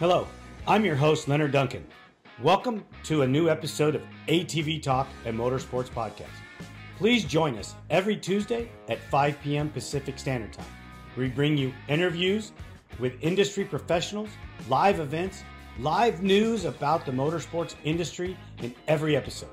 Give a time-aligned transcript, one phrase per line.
[0.00, 0.26] Hello,
[0.66, 1.86] I'm your host, Leonard Duncan.
[2.40, 6.32] Welcome to a new episode of ATV Talk and Motorsports Podcast.
[6.96, 9.68] Please join us every Tuesday at 5 p.m.
[9.68, 10.64] Pacific Standard Time.
[11.18, 12.52] We bring you interviews
[12.98, 14.30] with industry professionals,
[14.70, 15.44] live events,
[15.78, 19.50] live news about the motorsports industry in every episode.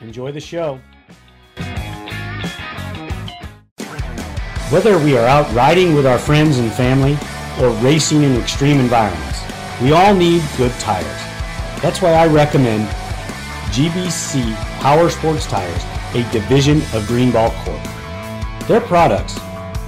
[0.00, 0.80] Enjoy the show.
[4.70, 7.18] Whether we are out riding with our friends and family
[7.60, 9.33] or racing in extreme environments,
[9.82, 11.06] we all need good tires.
[11.82, 12.88] That's why I recommend
[13.72, 15.82] GBC Power Sports Tires,
[16.14, 18.68] a division of Greenball Corp.
[18.68, 19.36] Their products,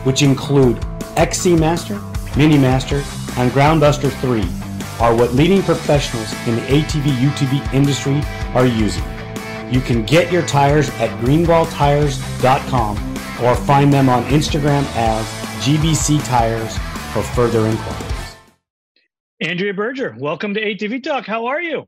[0.04, 0.84] which include
[1.16, 2.00] XC Master,
[2.36, 2.96] Mini Master,
[3.38, 4.42] and Groundbuster 3,
[5.00, 8.20] are what leading professionals in the ATV UTV industry
[8.54, 9.04] are using.
[9.70, 15.26] You can get your tires at greenballtires.com or find them on Instagram as
[15.64, 16.76] GBC Tires
[17.12, 18.15] for further inquiry.
[19.40, 21.26] Andrea Berger, welcome to ATV Talk.
[21.26, 21.86] How are you?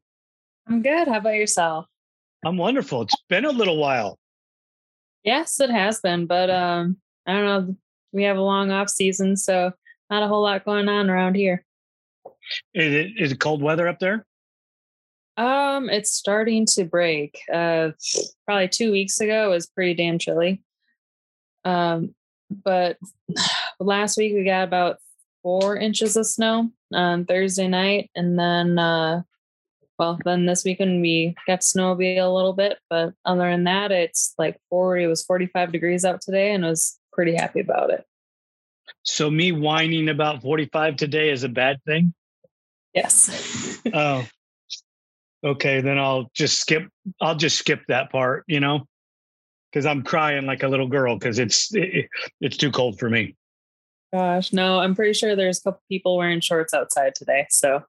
[0.66, 1.08] I'm good.
[1.08, 1.86] How about yourself?
[2.44, 3.00] I'm wonderful.
[3.02, 4.18] It's been a little while.
[5.24, 7.76] Yes, it has been, but um, I don't know.
[8.12, 9.72] We have a long off season, so
[10.10, 11.64] not a whole lot going on around here.
[12.74, 14.26] Is it is it cold weather up there?
[15.38, 17.40] Um, it's starting to break.
[17.50, 17.92] Uh,
[18.44, 20.60] probably two weeks ago was pretty damn chilly.
[21.64, 22.14] Um,
[22.50, 22.98] but
[23.80, 24.98] last week we got about
[25.42, 29.22] four inches of snow on Thursday night, and then uh,
[29.98, 34.34] well, then this weekend we got snowmobile a little bit, but other than that, it's
[34.38, 35.04] like 40.
[35.04, 38.04] It was 45 degrees out today, and I was pretty happy about it.
[39.02, 42.14] So me whining about 45 today is a bad thing.
[42.94, 43.80] Yes.
[43.92, 44.24] oh.
[45.44, 46.88] Okay, then I'll just skip.
[47.20, 48.44] I'll just skip that part.
[48.48, 48.86] You know,
[49.70, 52.08] because I'm crying like a little girl because it's it,
[52.40, 53.36] it's too cold for me.
[54.12, 57.46] Gosh, no, I'm pretty sure there's a couple people wearing shorts outside today.
[57.50, 57.82] So,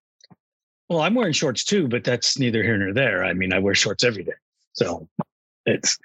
[0.90, 3.24] well, I'm wearing shorts too, but that's neither here nor there.
[3.24, 4.34] I mean, I wear shorts every day.
[4.74, 5.08] So
[5.66, 5.98] it's,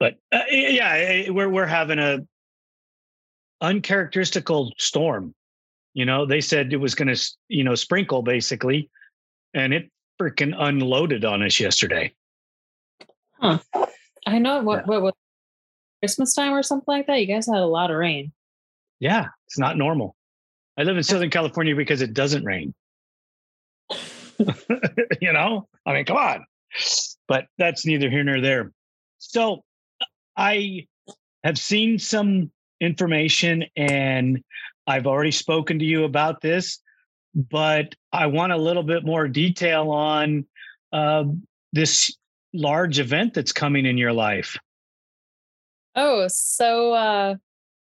[0.00, 2.20] but uh, yeah, we're, we're having a
[3.62, 5.34] uncharacteristical storm.
[5.94, 8.88] You know, they said it was going to, you know, sprinkle basically,
[9.52, 12.14] and it freaking unloaded on us yesterday.
[13.32, 13.58] Huh.
[14.26, 14.86] I know what, yeah.
[14.86, 15.14] what, what,
[16.00, 17.20] Christmas time or something like that.
[17.20, 18.32] You guys had a lot of rain.
[19.02, 20.14] Yeah, it's not normal.
[20.78, 22.72] I live in Southern California because it doesn't rain.
[25.20, 26.46] you know, I mean, come on.
[27.26, 28.70] But that's neither here nor there.
[29.18, 29.64] So
[30.36, 30.86] I
[31.42, 34.40] have seen some information and
[34.86, 36.78] I've already spoken to you about this,
[37.34, 40.46] but I want a little bit more detail on
[40.92, 41.24] uh,
[41.72, 42.16] this
[42.54, 44.56] large event that's coming in your life.
[45.96, 47.34] Oh, so uh,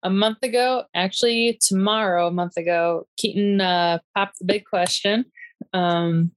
[0.03, 5.25] a month ago, actually tomorrow, a month ago, Keaton uh, popped the big question.
[5.73, 6.31] Um,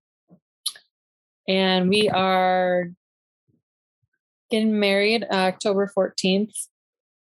[1.49, 2.91] and we are
[4.51, 6.53] getting married uh, October 14th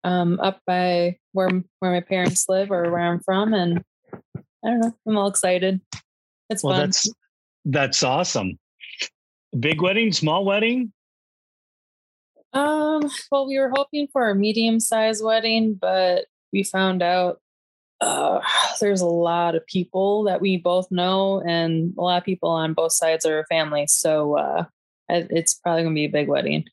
[0.04, 1.50] um, up by where,
[1.80, 3.54] where my parents live or where I'm from.
[3.54, 3.84] And
[4.36, 5.80] I don't know, I'm all excited.
[6.50, 6.88] It's well, fun.
[6.88, 7.10] That's,
[7.66, 8.58] that's awesome.
[9.58, 10.92] Big wedding, small wedding?
[12.54, 17.40] Um, well, we were hoping for a medium sized wedding, but we found out
[18.02, 18.42] uh,
[18.82, 22.74] there's a lot of people that we both know and a lot of people on
[22.74, 23.86] both sides are family.
[23.88, 24.66] So uh,
[25.10, 26.66] it's probably going to be a big wedding.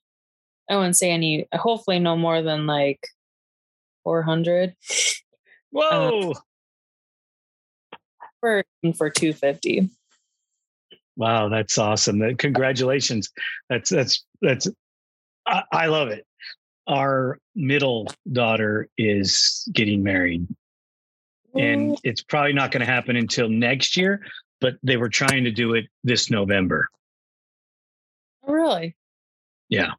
[0.71, 3.00] I wouldn't say any, hopefully, no more than like
[4.05, 4.75] 400.
[5.71, 6.33] Whoa.
[6.33, 6.34] Uh,
[8.41, 8.65] for,
[8.97, 9.91] for 250.
[11.16, 12.37] Wow, that's awesome.
[12.37, 13.31] Congratulations.
[13.71, 14.69] That's, that's, that's,
[15.47, 16.28] I, I love it
[16.88, 20.47] our middle daughter is getting married.
[21.54, 24.21] And it's probably not going to happen until next year,
[24.60, 26.88] but they were trying to do it this November.
[28.47, 28.97] Oh, really?
[29.69, 29.93] Yeah.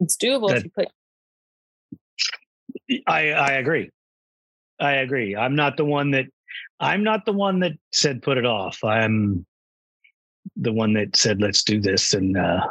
[0.00, 0.88] It's doable that, if you put
[3.06, 3.90] I I agree.
[4.80, 5.36] I agree.
[5.36, 6.26] I'm not the one that
[6.78, 8.82] I'm not the one that said put it off.
[8.82, 9.44] I'm
[10.56, 12.66] the one that said let's do this and uh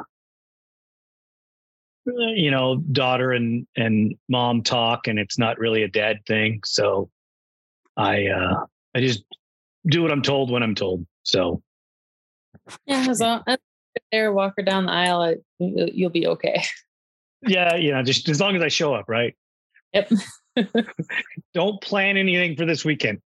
[2.05, 6.61] you know daughter and and mom talk and it's not really a dad thing.
[6.65, 7.09] So
[7.97, 8.65] i uh
[8.95, 9.23] i just
[9.87, 11.05] do what i'm told when i'm told.
[11.23, 11.61] So
[12.85, 13.57] yeah as long as
[14.11, 16.63] there walk her down the aisle you'll be okay.
[17.47, 19.35] Yeah you know just as long as i show up right?
[19.93, 20.11] Yep.
[21.53, 23.21] Don't plan anything for this weekend.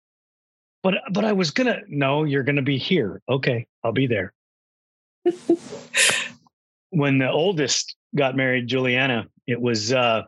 [0.81, 3.21] But but i was gonna no you're gonna be here.
[3.29, 4.33] Okay i'll be there.
[6.95, 10.23] When the oldest got married, Juliana, it was, uh,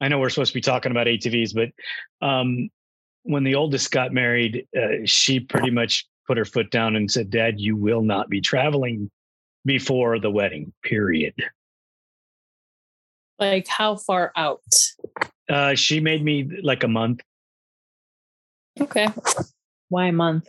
[0.00, 2.68] I know we're supposed to be talking about ATVs, but um,
[3.22, 7.30] when the oldest got married, uh, she pretty much put her foot down and said,
[7.30, 9.10] Dad, you will not be traveling
[9.64, 11.34] before the wedding, period.
[13.38, 14.62] Like how far out?
[15.48, 17.20] Uh, she made me like a month.
[18.80, 19.08] Okay.
[19.88, 20.48] Why a month?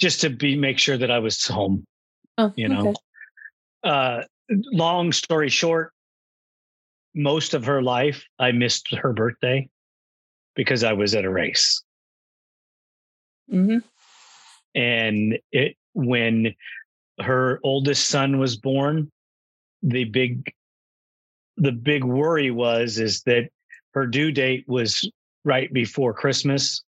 [0.00, 1.84] Just to be make sure that I was home.
[2.38, 2.88] Oh, you know.
[2.88, 2.94] okay.
[3.84, 4.22] Uh
[4.72, 5.92] long story short,
[7.14, 9.68] most of her life I missed her birthday
[10.54, 11.82] because I was at a race.
[13.52, 13.78] Mm-hmm.
[14.74, 16.54] And it when
[17.20, 19.10] her oldest son was born,
[19.82, 20.52] the big
[21.58, 23.50] the big worry was is that
[23.92, 25.10] her due date was
[25.44, 26.82] right before Christmas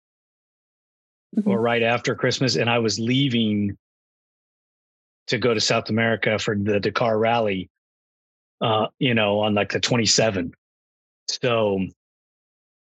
[1.37, 1.47] Mhm.
[1.47, 3.77] or right after Christmas, and I was leaving
[5.29, 7.69] to go to South America for the Dakar Rally.
[8.61, 10.53] Uh, you know, on like the 27th.
[11.27, 11.81] So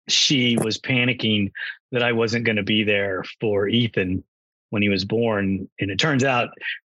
[0.08, 1.52] she was panicking
[1.90, 4.22] that I wasn't going to be there for Ethan
[4.68, 6.50] when he was born, and it turns out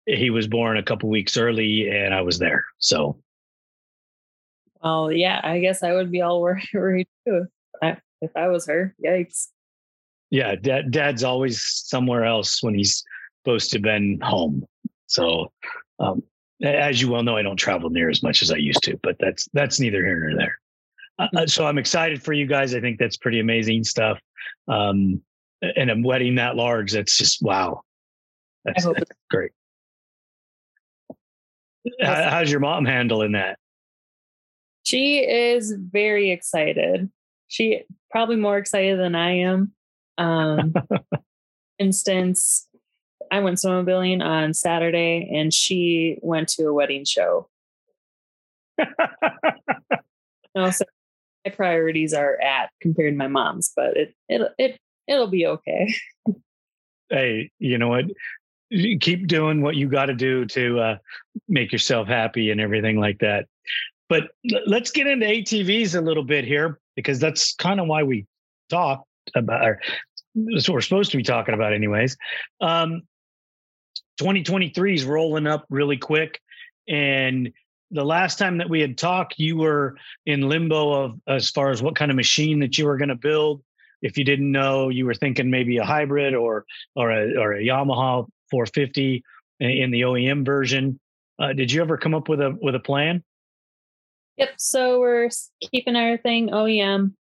[0.06, 2.66] he was born a couple weeks early, and I was there.
[2.80, 3.18] So
[4.84, 6.42] Well, yeah, I guess I would be all
[6.74, 7.46] worried, too.
[7.82, 9.48] If I was her, yikes.
[10.32, 13.04] yeah, dad, dad's always somewhere else when he's
[13.44, 14.66] supposed to been home.
[15.08, 15.52] So,
[16.00, 16.22] um,
[16.64, 19.16] as you well know, I don't travel near as much as I used to, but
[19.20, 20.60] that's that's neither here nor there.
[21.20, 22.76] Uh, Uh, so I'm excited for you guys.
[22.76, 24.20] I think that's pretty amazing stuff.
[24.68, 25.22] Um,
[25.76, 27.82] and a wedding that large, that's just wow.
[28.66, 29.52] That's, that's great.
[32.02, 33.58] How- How's your mom handling that?
[34.84, 37.10] She is very excited.
[37.48, 39.72] She probably more excited than I am.
[40.18, 40.74] Um,
[41.80, 42.67] instance,
[43.32, 47.50] I went snowmobiling on Saturday and she went to a wedding show.
[50.58, 50.86] No, so
[51.46, 55.94] my priorities are at compared to my mom's, but it it it it'll be okay.
[57.10, 58.06] hey, you know what?
[58.72, 60.98] You Keep doing what you got to do to uh,
[61.48, 63.46] make yourself happy and everything like that.
[64.10, 64.24] But
[64.66, 68.26] let's get into ATVs a little bit here because that's kind of why we
[68.72, 69.80] talked about, or
[70.34, 72.18] that's what we're supposed to be talking about, anyways.
[72.62, 73.04] Um,
[74.18, 76.42] 2023 is rolling up really quick,
[76.88, 77.52] and
[77.92, 81.82] the last time that we had talked, you were in limbo of as far as
[81.82, 83.64] what kind of machine that you were going to build.
[84.02, 86.66] If you didn't know, you were thinking maybe a hybrid or
[86.96, 89.24] or a or a Yamaha 450
[89.60, 91.00] in- the OEM version.
[91.40, 93.24] Uh, did you ever come up with a with a plan?
[94.38, 94.50] Yep.
[94.58, 95.30] So we're
[95.72, 97.14] keeping everything OEM,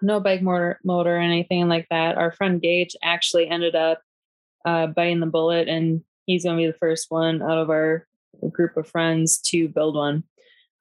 [0.00, 2.16] no bike motor, motor or anything like that.
[2.16, 4.00] Our friend Gage actually ended up
[4.64, 8.06] uh, biting the bullet, and he's going to be the first one out of our
[8.52, 10.22] group of friends to build one.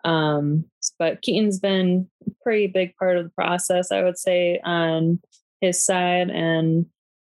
[0.03, 0.65] Um,
[0.99, 5.19] but Keaton's been a pretty big part of the process, I would say, on
[5.59, 6.85] his side, and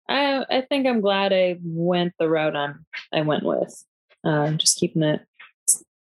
[0.09, 3.85] I I think I'm glad I went the route I'm I went with,
[4.25, 5.21] uh, just keeping it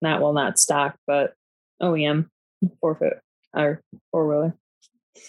[0.01, 1.33] not well not stock, but
[1.81, 2.29] OEM
[2.79, 3.17] four foot
[3.53, 3.81] or
[4.11, 4.55] four wheeler.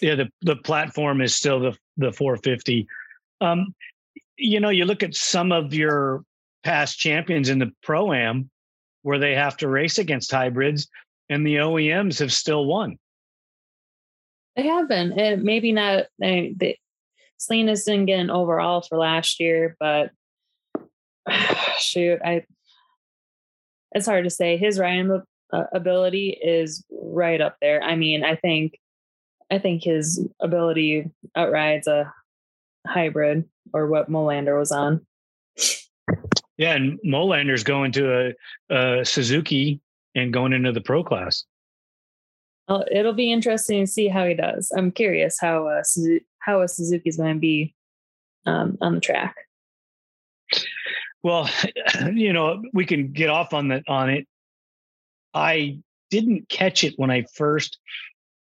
[0.01, 2.87] Yeah, the the platform is still the the 450.
[3.41, 3.73] Um,
[4.37, 6.23] you know, you look at some of your
[6.63, 8.49] past champions in the pro am
[9.03, 10.87] where they have to race against hybrids,
[11.29, 12.97] and the OEMs have still won.
[14.55, 15.17] They have been.
[15.17, 16.07] And maybe not.
[16.19, 16.79] They, they,
[17.37, 20.11] Salinas didn't get an overall for last year, but
[21.77, 22.43] shoot, I.
[23.93, 24.57] It's hard to say.
[24.57, 25.21] His riding
[25.53, 27.81] uh, ability is right up there.
[27.81, 28.77] I mean, I think,
[29.49, 32.13] I think his ability outrides a
[32.85, 35.05] hybrid or what Molander was on.
[36.57, 38.33] Yeah, and Molander's going to
[38.71, 39.79] a, a Suzuki
[40.15, 41.43] and going into the pro class.
[42.67, 44.71] Well, it'll be interesting to see how he does.
[44.75, 47.75] I'm curious how uh, Suzu- how a Suzuki's going to be
[48.45, 49.35] um, on the track.
[51.23, 51.49] Well,
[52.13, 54.27] you know, we can get off on that on it.
[55.33, 57.77] I didn't catch it when I first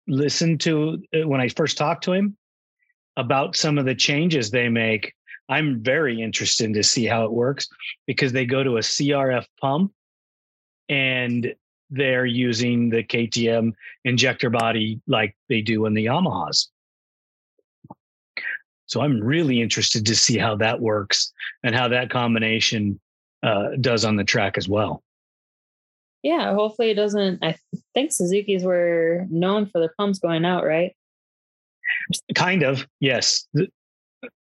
[0.08, 2.36] listened to uh, when I first talked to him
[3.16, 5.14] about some of the changes they make.
[5.50, 7.68] I'm very interested to see how it works
[8.06, 9.92] because they go to a CRF pump
[10.88, 11.52] and
[11.90, 13.72] they're using the KTM
[14.04, 16.68] injector body like they do in the Yamahas.
[18.86, 21.32] So I'm really interested to see how that works
[21.64, 23.00] and how that combination
[23.42, 25.02] uh, does on the track as well.
[26.22, 27.42] Yeah, hopefully it doesn't.
[27.42, 27.56] I
[27.94, 30.94] think Suzuki's were known for their pumps going out, right?
[32.34, 33.46] Kind of, yes.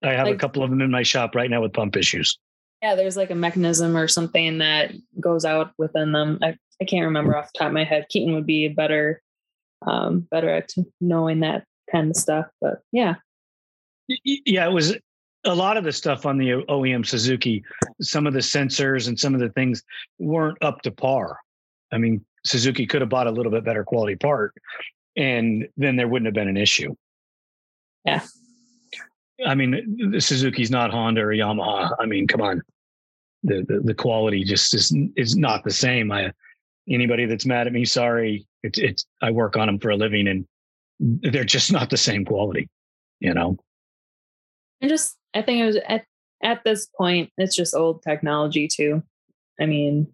[0.02, 2.38] I have a couple of them in my shop right now with pump issues.
[2.83, 6.38] Yeah, there's like a mechanism or something that goes out within them.
[6.43, 8.07] I, I can't remember off the top of my head.
[8.11, 9.23] Keaton would be better,
[9.87, 12.47] um, better at knowing that kind of stuff.
[12.61, 13.14] But yeah,
[14.25, 14.97] Yeah, it was
[15.45, 17.62] a lot of the stuff on the OEM Suzuki,
[18.00, 19.83] some of the sensors and some of the things
[20.19, 21.38] weren't up to par.
[21.93, 24.54] I mean, Suzuki could have bought a little bit better quality part,
[25.16, 26.95] and then there wouldn't have been an issue.
[28.04, 28.23] Yeah.
[29.47, 31.91] I mean, the Suzuki's not Honda or Yamaha.
[31.99, 32.62] I mean, come on,
[33.43, 36.12] the the, the quality just is is not the same.
[36.12, 36.33] I
[36.88, 38.47] anybody that's mad at me, sorry.
[38.62, 40.47] It's it's I work on them for a living, and
[41.00, 42.69] they're just not the same quality.
[43.21, 43.57] You know.
[44.81, 46.05] And just, I think it was at
[46.43, 49.03] at this point, it's just old technology too.
[49.61, 50.12] I mean,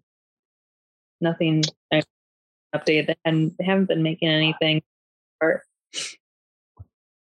[1.19, 1.63] nothing
[2.73, 4.81] updated, and they haven't been making anything.
[5.41, 5.63] Or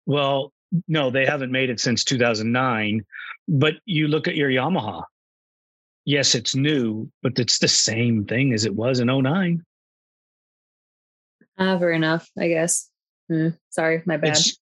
[0.05, 0.53] well,
[0.87, 3.05] no, they haven't made it since 2009.
[3.47, 5.03] But you look at your Yamaha.
[6.05, 9.63] Yes, it's new, but it's the same thing as it was in 09.
[11.57, 12.89] Ah, uh, fair enough, I guess.
[13.31, 14.31] Mm, sorry, my bad.
[14.31, 14.57] It's,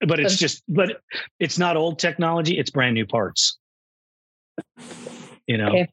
[0.00, 1.00] but it's just, but
[1.38, 2.58] it's not old technology.
[2.58, 3.58] It's brand new parts.
[5.46, 5.88] You know, okay.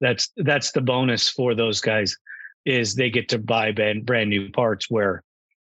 [0.00, 2.16] that's that's the bonus for those guys
[2.64, 5.22] is they get to buy brand, brand new parts where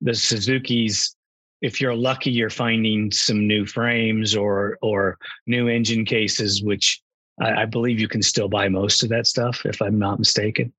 [0.00, 1.16] the Suzuki's
[1.64, 5.16] if you're lucky, you're finding some new frames or or
[5.46, 7.00] new engine cases, which
[7.40, 10.74] I, I believe you can still buy most of that stuff, if I'm not mistaken.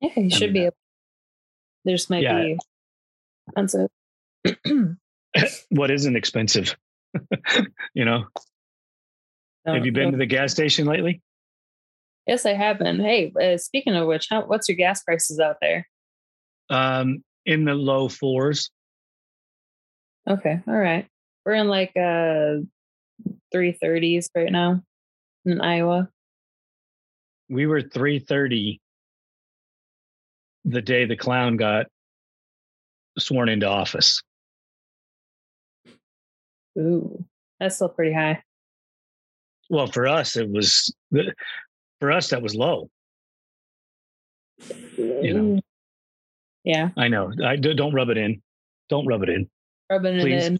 [0.00, 0.66] Yeah, you should be.
[0.66, 0.76] Able.
[1.84, 2.42] There's might yeah.
[2.42, 2.58] be
[3.48, 3.90] expensive.
[5.70, 6.76] what isn't expensive?
[7.94, 8.26] you know.
[9.66, 11.22] have you been to the gas station lately?
[12.28, 13.00] Yes, I have been.
[13.00, 15.88] Hey, uh, speaking of which, how, what's your gas prices out there?
[16.70, 18.70] Um, in the low fours.
[20.28, 20.60] Okay.
[20.66, 21.06] All right.
[21.44, 22.62] We're in like uh
[23.54, 24.82] 330s right now
[25.44, 26.08] in Iowa.
[27.48, 28.80] We were 330
[30.64, 31.86] the day the clown got
[33.18, 34.22] sworn into office.
[36.78, 37.24] Ooh,
[37.60, 38.42] that's still pretty high.
[39.68, 40.92] Well, for us, it was
[42.00, 42.88] for us that was low.
[44.96, 45.60] You know.
[46.64, 46.90] Yeah.
[46.96, 47.30] I know.
[47.44, 48.42] I don't rub it in.
[48.88, 49.48] Don't rub it in
[49.90, 50.46] rubbing Please.
[50.46, 50.58] it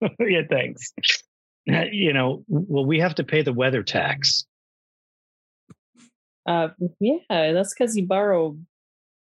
[0.00, 0.10] in.
[0.28, 0.92] yeah, thanks.
[1.66, 4.46] You know, well, we have to pay the weather tax.
[6.46, 6.68] Uh,
[7.00, 8.56] yeah, that's because you borrow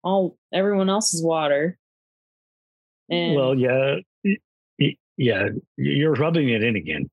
[0.05, 1.77] all everyone else's water.
[3.09, 3.97] And well, yeah,
[5.17, 7.11] yeah, you're rubbing it in again.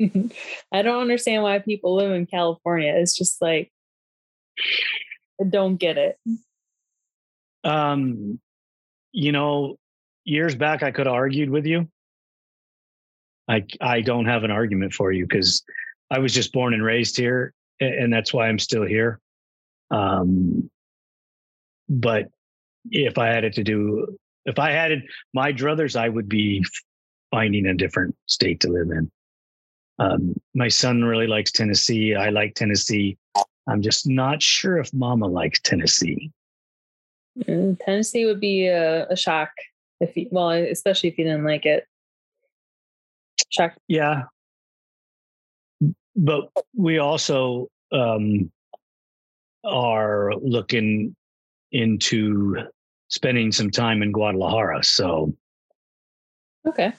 [0.72, 2.94] I don't understand why people live in California.
[2.96, 3.72] It's just like
[5.40, 6.16] I don't get it.
[7.64, 8.38] Um,
[9.12, 9.76] you know,
[10.30, 11.88] years back I could have argued with you.
[13.48, 15.62] I I don't have an argument for you because
[16.10, 19.20] I was just born and raised here, and that's why I'm still here.
[19.90, 20.70] Um,
[21.88, 22.28] but
[22.90, 25.02] if I had it to do, if I had it,
[25.34, 26.64] my druthers, I would be
[27.30, 29.10] finding a different state to live in.
[29.98, 32.14] Um, my son really likes Tennessee.
[32.14, 33.18] I like Tennessee.
[33.68, 36.30] I'm just not sure if Mama likes Tennessee.
[37.38, 39.50] Mm, Tennessee would be a, a shock
[40.00, 41.86] if you, well, especially if you didn't like it.
[43.50, 43.76] Check.
[43.88, 44.24] Yeah.
[46.16, 48.50] But we also um,
[49.64, 51.14] are looking
[51.72, 52.56] into
[53.08, 54.82] spending some time in Guadalajara.
[54.84, 55.34] So,
[56.66, 56.92] okay,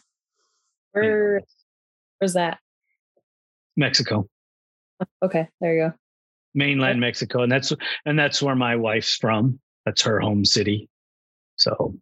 [0.92, 1.46] where yeah.
[2.20, 2.60] where's that?
[3.76, 4.28] Mexico.
[5.24, 5.94] Okay, there you go.
[6.54, 7.00] Mainland okay.
[7.00, 7.74] Mexico, and that's
[8.06, 9.60] and that's where my wife's from.
[9.86, 10.90] That's her home city.
[11.56, 11.96] So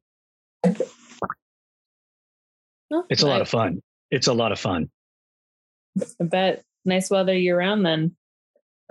[2.91, 3.81] Oh, it's a lot of fun.
[4.11, 4.89] It's a lot of fun.
[5.99, 8.15] I bet nice weather year round then,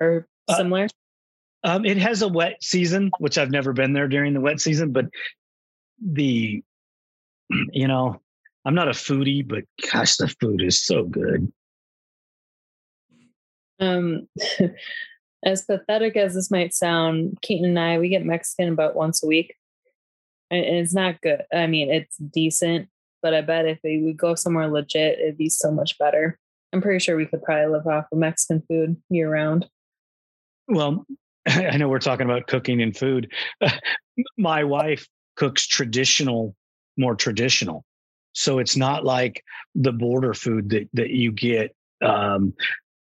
[0.01, 0.85] or uh, similar.
[0.85, 0.89] Uh,
[1.65, 4.93] um, it has a wet season, which I've never been there during the wet season,
[4.93, 5.07] but
[6.01, 6.63] the,
[7.51, 8.21] you know,
[8.65, 11.51] I'm not a foodie, but gosh, the food is so good.
[13.81, 14.29] Um,
[15.45, 19.27] as pathetic as this might sound, Keaton and I, we get Mexican about once a
[19.27, 19.55] week.
[20.51, 21.43] And it's not good.
[21.53, 22.89] I mean, it's decent,
[23.23, 26.39] but I bet if we would go somewhere legit, it'd be so much better.
[26.73, 29.67] I'm pretty sure we could probably live off of Mexican food year round.
[30.69, 31.07] Well,
[31.49, 33.33] I know we're talking about cooking and food.
[34.39, 36.55] My wife cooks traditional,
[36.97, 37.85] more traditional.
[38.33, 39.43] So it's not like
[39.75, 41.75] the border food that, that you get
[42.05, 42.55] um,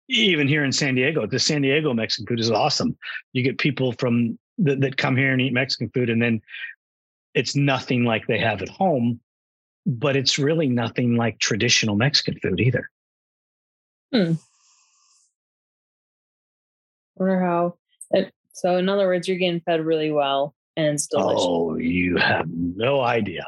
[0.09, 1.25] even here in San Diego.
[1.25, 2.97] The San Diego Mexican food is awesome.
[3.33, 6.41] You get people from that, that come here and eat Mexican food, and then
[7.33, 9.19] it's nothing like they have at home
[9.85, 12.89] but it's really nothing like traditional Mexican food either.
[14.13, 14.33] Hmm.
[17.15, 17.75] Wonder how.
[18.11, 21.43] It, so, in other words, you're getting fed really well, and it's delicious.
[21.43, 23.45] Oh, you have no idea.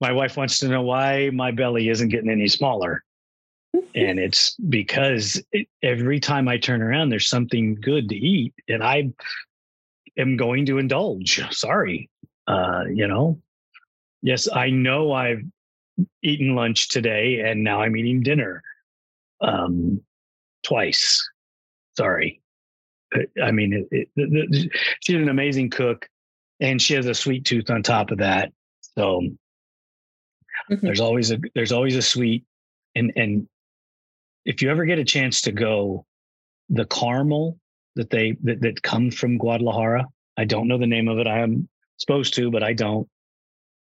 [0.00, 3.04] my wife wants to know why my belly isn't getting any smaller.
[3.94, 8.82] and it's because it, every time I turn around, there's something good to eat, and
[8.82, 9.10] I
[10.16, 11.40] am going to indulge.
[11.54, 12.10] Sorry,
[12.48, 13.38] uh, you know.
[14.22, 15.42] Yes, I know I've
[16.22, 18.62] eaten lunch today, and now I'm eating dinner
[19.40, 20.00] um,
[20.64, 21.28] twice.
[21.96, 22.40] Sorry.
[23.42, 26.08] I mean, it, it, the, she's an amazing cook,
[26.60, 28.52] and she has a sweet tooth on top of that.
[28.96, 29.20] So
[30.70, 30.84] mm-hmm.
[30.84, 32.44] there's always a there's always a sweet,
[32.94, 33.48] and and
[34.44, 36.04] if you ever get a chance to go,
[36.68, 37.58] the caramel
[37.96, 41.26] that they that, that comes from Guadalajara, I don't know the name of it.
[41.26, 43.08] I am supposed to, but I don't.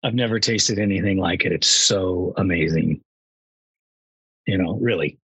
[0.02, 1.52] I've never tasted anything like it.
[1.52, 3.00] It's so amazing.
[4.46, 5.18] You know, really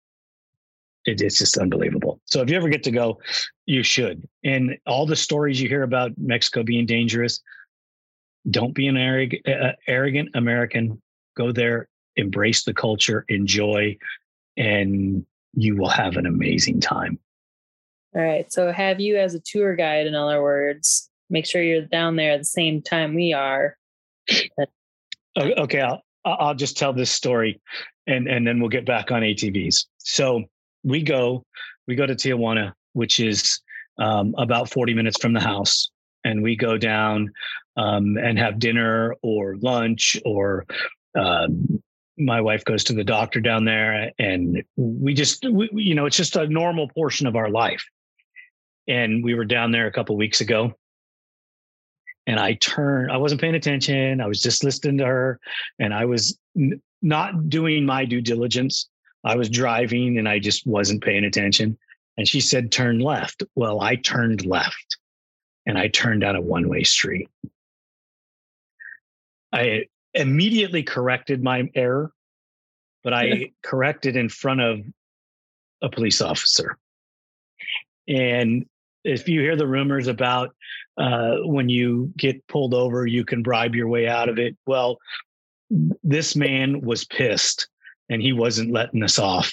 [1.04, 2.20] it, it's just unbelievable.
[2.24, 3.20] So if you ever get to go,
[3.66, 4.26] you should.
[4.44, 7.40] And all the stories you hear about Mexico being dangerous,
[8.50, 11.00] don't be an uh, arrogant American.
[11.36, 13.96] Go there, embrace the culture, enjoy,
[14.56, 17.18] and you will have an amazing time.
[18.14, 18.50] All right.
[18.52, 22.32] So have you as a tour guide, in other words, make sure you're down there
[22.32, 23.76] at the same time we are.
[25.38, 27.60] okay, I'll I'll just tell this story,
[28.06, 29.86] and and then we'll get back on ATVs.
[29.98, 30.44] So
[30.84, 31.44] we go
[31.86, 33.60] we go to Tijuana, which is
[33.98, 35.90] um, about 40 minutes from the house,
[36.24, 37.30] and we go down
[37.76, 40.66] um, and have dinner or lunch or
[41.18, 41.82] um,
[42.18, 46.16] my wife goes to the doctor down there and we just we, you know it's
[46.16, 47.84] just a normal portion of our life
[48.86, 50.74] and we were down there a couple weeks ago
[52.26, 55.40] and i turned i wasn't paying attention i was just listening to her
[55.78, 58.88] and i was n- not doing my due diligence
[59.24, 61.76] I was driving and I just wasn't paying attention.
[62.16, 63.42] And she said, turn left.
[63.54, 64.98] Well, I turned left
[65.66, 67.28] and I turned down a one way street.
[69.52, 72.12] I immediately corrected my error,
[73.02, 74.80] but I corrected in front of
[75.82, 76.78] a police officer.
[78.08, 78.66] And
[79.04, 80.54] if you hear the rumors about
[80.96, 84.56] uh, when you get pulled over, you can bribe your way out of it.
[84.66, 84.98] Well,
[86.02, 87.68] this man was pissed
[88.08, 89.52] and he wasn't letting us off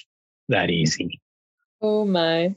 [0.49, 1.21] that easy.
[1.81, 2.55] Oh my.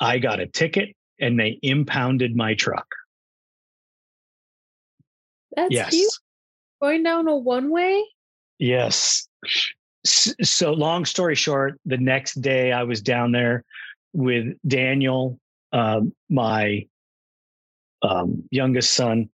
[0.00, 2.86] I got a ticket and they impounded my truck.
[5.54, 6.18] That's yes.
[6.82, 8.04] Going down a one way?
[8.58, 9.28] Yes.
[10.04, 13.64] So, long story short, the next day I was down there
[14.12, 15.38] with Daniel,
[15.72, 16.86] um, my
[18.02, 19.28] um, youngest son,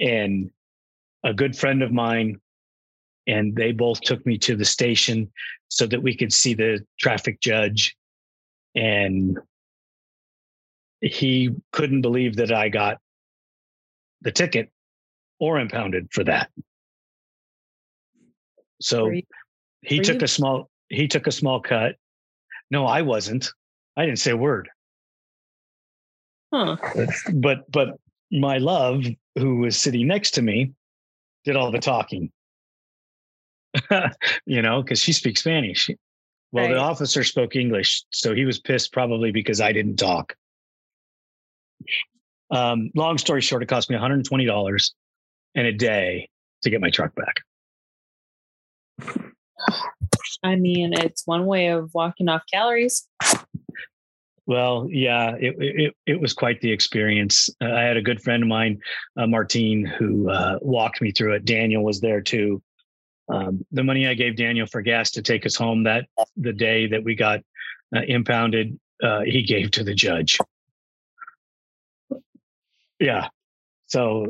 [0.00, 0.50] and
[1.24, 2.40] a good friend of mine
[3.26, 5.30] and they both took me to the station
[5.68, 7.96] so that we could see the traffic judge
[8.74, 9.38] and
[11.00, 12.98] he couldn't believe that I got
[14.22, 14.70] the ticket
[15.38, 16.50] or impounded for that.
[18.80, 19.22] So you,
[19.82, 20.24] he took you?
[20.24, 21.96] a small he took a small cut.
[22.70, 23.50] No, I wasn't.
[23.96, 24.68] I didn't say a word.
[26.52, 26.76] Huh.
[27.32, 27.98] But but
[28.30, 29.04] my love,
[29.36, 30.72] who was sitting next to me,
[31.44, 32.30] did all the talking.
[34.46, 35.90] you know, because she speaks Spanish.
[36.52, 36.74] Well, right.
[36.74, 40.36] the officer spoke English, so he was pissed probably because I didn't talk.
[42.50, 44.90] Um, long story short, it cost me $120
[45.56, 46.28] in a day
[46.62, 47.42] to get my truck back.
[50.44, 53.08] I mean, it's one way of walking off calories.
[54.46, 57.48] Well, yeah, it it, it was quite the experience.
[57.62, 58.78] Uh, I had a good friend of mine,
[59.16, 61.44] uh, Martine, who uh, walked me through it.
[61.46, 62.62] Daniel was there too,
[63.28, 66.86] um, the money I gave Daniel for gas to take us home that the day
[66.88, 67.40] that we got
[67.94, 70.38] uh, impounded, uh, he gave to the judge.
[73.00, 73.28] Yeah.
[73.86, 74.26] So,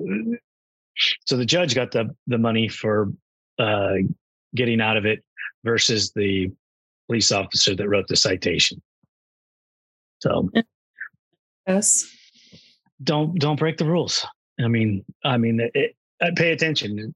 [1.27, 3.13] so the judge got the the money for
[3.59, 3.95] uh,
[4.55, 5.25] getting out of it
[5.65, 6.51] versus the
[7.07, 8.81] police officer that wrote the citation.
[10.25, 10.49] So,
[11.67, 12.11] yes,
[13.03, 14.27] don't don't break the rules.
[14.59, 15.97] I mean, I mean, it,
[16.35, 17.15] pay attention.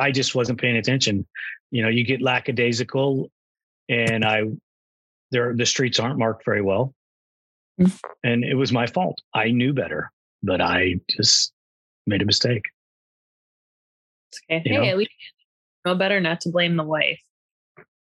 [0.00, 1.26] I just wasn't paying attention.
[1.70, 3.30] You know, you get lackadaisical,
[3.90, 4.44] and I
[5.30, 6.94] there the streets aren't marked very well,
[7.78, 7.94] mm-hmm.
[8.24, 9.20] and it was my fault.
[9.34, 10.10] I knew better,
[10.42, 11.52] but I just
[12.06, 12.64] made a mistake.
[14.50, 14.62] Okay.
[14.64, 14.84] You hey, know?
[14.84, 15.10] at least
[15.84, 17.20] know better not to blame the wife.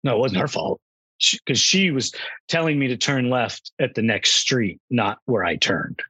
[0.05, 0.79] No, it wasn't her fault
[1.21, 2.13] because she, she, was
[2.49, 6.01] telling me to turn left at the next street, not where I turned.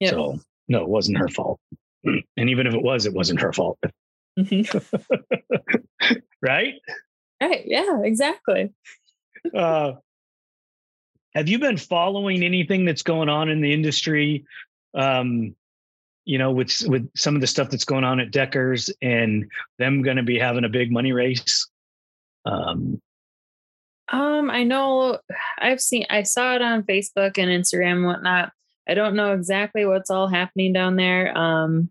[0.00, 0.10] Yep.
[0.10, 1.60] So no, it wasn't her fault.
[2.36, 3.78] And even if it was, it wasn't her fault.
[4.38, 4.76] Mm-hmm.
[6.42, 6.74] right?
[7.40, 7.62] Right.
[7.64, 8.70] Yeah, exactly.
[9.54, 9.92] uh,
[11.34, 14.44] have you been following anything that's going on in the industry?
[14.94, 15.54] Um,
[16.26, 20.02] you know, with with some of the stuff that's going on at Deckers and them
[20.02, 21.68] going to be having a big money race?
[22.44, 23.00] Um,
[24.08, 25.18] um, I know
[25.58, 28.52] I've seen I saw it on Facebook and Instagram and whatnot.
[28.88, 31.36] I don't know exactly what's all happening down there.
[31.36, 31.90] Um,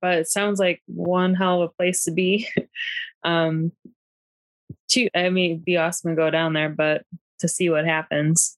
[0.00, 2.48] but it sounds like one hell of a place to be.
[3.24, 3.72] um,
[4.88, 7.02] to, I mean, it'd be awesome to go down there, but
[7.40, 8.56] to see what happens.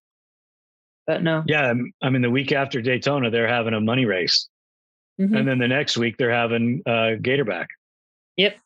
[1.07, 1.45] But no.
[1.47, 1.73] Yeah.
[2.03, 4.49] I mean, the week after Daytona, they're having a money race.
[5.21, 5.35] Mm-hmm.
[5.35, 7.67] And then the next week, they're having uh, Gatorback.
[8.37, 8.59] Yep.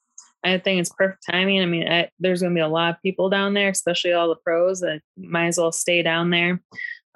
[0.44, 1.60] I think it's perfect timing.
[1.62, 4.28] I mean, I, there's going to be a lot of people down there, especially all
[4.28, 6.60] the pros that might as well stay down there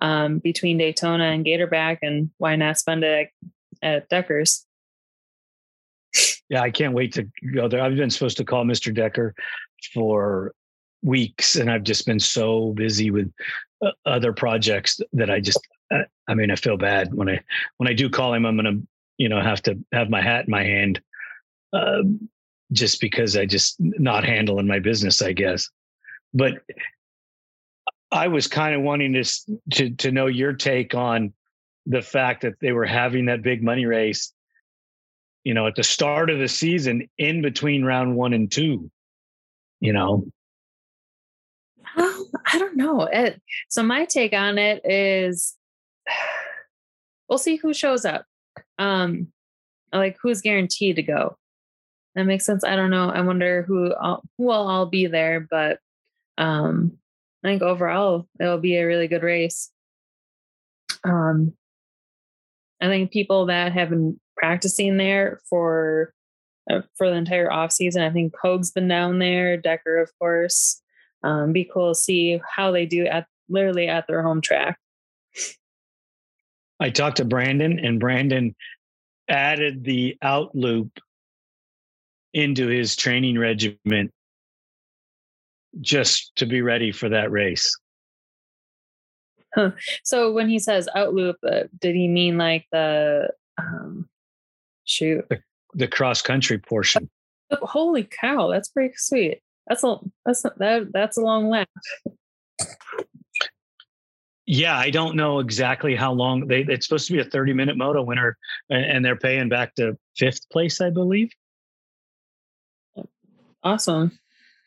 [0.00, 1.98] um, between Daytona and Gatorback.
[2.02, 3.30] And why not spend it
[3.82, 4.64] at Deckers?
[6.48, 7.82] Yeah, I can't wait to go there.
[7.82, 8.94] I've been supposed to call Mr.
[8.94, 9.34] Decker
[9.92, 10.54] for
[11.02, 13.32] weeks, and I've just been so busy with
[13.82, 15.60] uh, other projects that I just,
[15.90, 17.40] uh, I mean, I feel bad when I
[17.78, 18.46] when I do call him.
[18.46, 18.80] I'm gonna,
[19.18, 21.00] you know, have to have my hat in my hand,
[21.72, 22.02] uh,
[22.72, 25.68] just because I just not handling my business, I guess.
[26.34, 26.54] But
[28.10, 29.24] I was kind of wanting to
[29.72, 31.32] to to know your take on
[31.86, 34.32] the fact that they were having that big money race
[35.46, 38.90] you know, at the start of the season in between round one and two,
[39.78, 40.26] you know?
[41.96, 43.02] I don't know.
[43.02, 45.54] It, so my take on it is
[47.28, 48.24] we'll see who shows up.
[48.80, 49.28] Um,
[49.92, 51.38] like who's guaranteed to go.
[52.16, 52.64] That makes sense.
[52.64, 53.10] I don't know.
[53.10, 55.78] I wonder who I'll, who will all be there, but
[56.38, 56.96] um,
[57.44, 59.70] I think overall it'll be a really good race.
[61.04, 61.52] Um,
[62.80, 66.14] I think people that have been practicing there for
[66.70, 68.02] uh, for the entire off season.
[68.02, 70.80] I think Hogue's been down there, Decker, of course.
[71.22, 74.78] Um, be cool to see how they do at literally at their home track.
[76.80, 78.54] I talked to Brandon, and Brandon
[79.28, 80.98] added the out loop
[82.36, 84.12] into his training regiment
[85.80, 87.74] just to be ready for that race.
[89.54, 89.70] Huh.
[90.04, 94.06] So when he says out loop, uh, did he mean like the um,
[94.84, 95.26] Shoot.
[95.30, 95.40] The,
[95.74, 97.08] the cross country portion.
[97.50, 99.40] Oh, holy cow, that's pretty sweet.
[99.66, 101.68] That's a that's a, that that's a long lap.
[104.44, 106.60] Yeah, I don't know exactly how long they.
[106.68, 108.36] It's supposed to be a thirty minute moto winner,
[108.70, 111.30] and they're paying back to fifth place, I believe.
[113.66, 114.16] Awesome.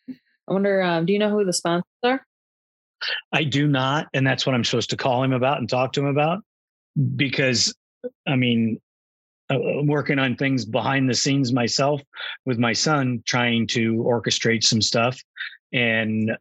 [0.09, 0.81] I wonder.
[0.81, 2.25] Um, do you know who the sponsors are?
[3.31, 6.01] I do not, and that's what I'm supposed to call him about and talk to
[6.01, 6.43] him about,
[7.15, 7.73] because
[8.27, 8.77] I mean,
[9.49, 12.01] uh, working on things behind the scenes myself
[12.45, 15.17] with my son, trying to orchestrate some stuff,
[15.71, 16.37] and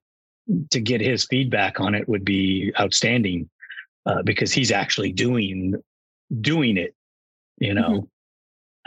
[0.73, 3.49] to get his feedback on it would be outstanding
[4.05, 5.81] uh, because he's actually doing
[6.41, 6.93] doing it.
[7.59, 8.07] You know, mm-hmm.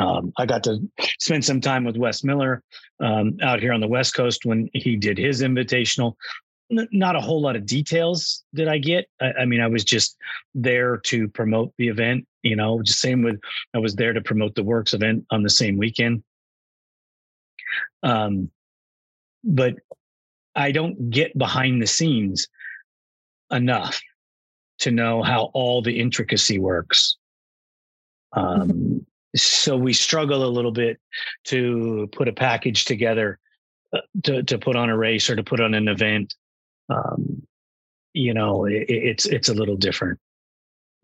[0.01, 0.79] Um, I got to
[1.19, 2.63] spend some time with Wes Miller
[2.99, 6.15] um, out here on the West Coast when he did his invitational,
[6.69, 9.05] not a whole lot of details did I get.
[9.21, 10.17] I, I, mean, I was just
[10.55, 13.39] there to promote the event, you know, just same with
[13.75, 16.23] I was there to promote the works event on the same weekend.
[18.01, 18.49] Um,
[19.43, 19.75] but
[20.55, 22.47] I don't get behind the scenes
[23.51, 24.01] enough
[24.79, 27.17] to know how all the intricacy works.
[28.33, 30.99] Um, so we struggle a little bit
[31.45, 33.39] to put a package together
[33.93, 36.35] uh, to, to put on a race or to put on an event
[36.89, 37.41] um,
[38.13, 40.19] you know, it, it's it's a little different.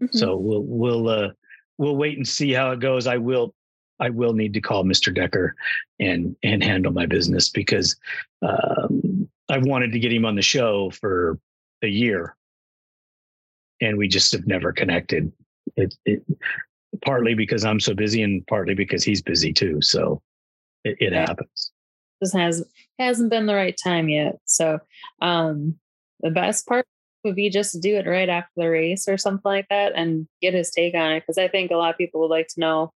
[0.02, 0.18] Mm-hmm.
[0.18, 1.30] So we'll we'll uh,
[1.78, 3.08] we'll wait and see how it goes.
[3.08, 3.54] I will
[4.00, 5.14] I will need to call Mr.
[5.14, 5.56] Decker
[6.00, 7.96] and and handle my business because
[8.42, 11.40] um, I've wanted to get him on the show for
[11.82, 12.36] a year,
[13.82, 15.32] and we just have never connected.
[15.76, 16.24] It, it
[17.04, 19.82] partly because I'm so busy, and partly because he's busy too.
[19.82, 20.22] So
[20.84, 21.72] it, it happens
[22.22, 22.64] just has
[23.00, 24.38] hasn't been the right time yet.
[24.46, 24.80] So
[25.22, 25.76] um
[26.22, 26.86] the best part
[27.24, 30.28] would be just to do it right after the race or something like that and
[30.42, 32.60] get his take on it because I think a lot of people would like to
[32.60, 32.94] know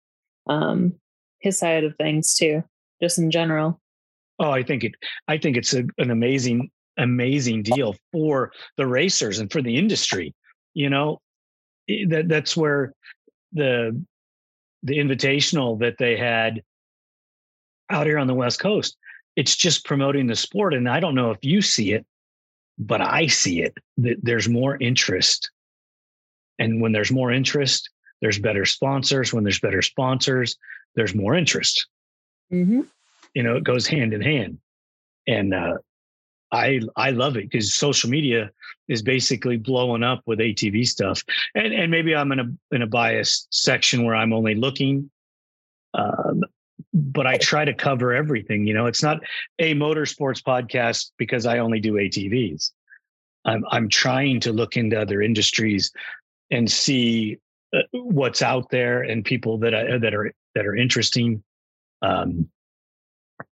[0.48, 0.94] um
[1.40, 2.64] his side of things too,
[3.02, 3.80] just in general.
[4.40, 4.94] Oh, I think it
[5.28, 10.34] I think it's a, an amazing amazing deal for the racers and for the industry.
[10.74, 11.20] You know,
[11.88, 12.94] that that's where
[13.54, 14.04] the
[14.84, 16.64] the invitational that they had
[17.90, 18.98] out here on the West Coast
[19.40, 20.74] it's just promoting the sport.
[20.74, 22.06] And I don't know if you see it,
[22.78, 25.50] but I see it that there's more interest.
[26.60, 27.90] And when there's more interest,
[28.22, 29.34] there's better sponsors.
[29.34, 30.58] When there's better sponsors,
[30.96, 31.88] there's more interest.
[32.52, 32.82] Mm-hmm.
[33.34, 34.58] You know, it goes hand in hand.
[35.26, 35.78] And uh,
[36.52, 38.52] I I love it because social media
[38.88, 41.24] is basically blowing up with ATV stuff,
[41.56, 45.10] and and maybe I'm in a in a biased section where I'm only looking,
[45.94, 46.44] um,
[46.94, 48.66] but I try to cover everything.
[48.66, 49.20] You know, it's not
[49.60, 52.72] a motorsports podcast because I only do ATVs.
[53.46, 55.92] I'm I'm trying to look into other industries
[56.52, 57.38] and see
[57.76, 61.44] uh, what's out there and people that I, that are that are interesting.
[62.02, 62.50] Um,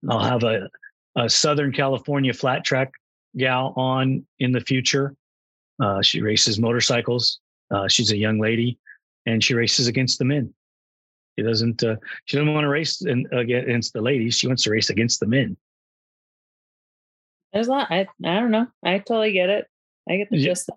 [0.09, 0.69] I'll have a,
[1.15, 2.91] a Southern California flat track
[3.37, 5.15] gal on in the future.
[5.81, 7.39] Uh, she races motorcycles.
[7.71, 8.77] Uh, she's a young lady,
[9.25, 10.53] and she races against the men.
[11.37, 11.83] She doesn't.
[11.83, 11.95] Uh,
[12.25, 14.35] she doesn't want to race in, against the ladies.
[14.37, 15.57] She wants to race against the men.
[17.51, 17.87] There's a lot.
[17.91, 18.67] I I don't know.
[18.83, 19.65] I totally get it.
[20.09, 20.45] I get the Yeah.
[20.49, 20.69] gist.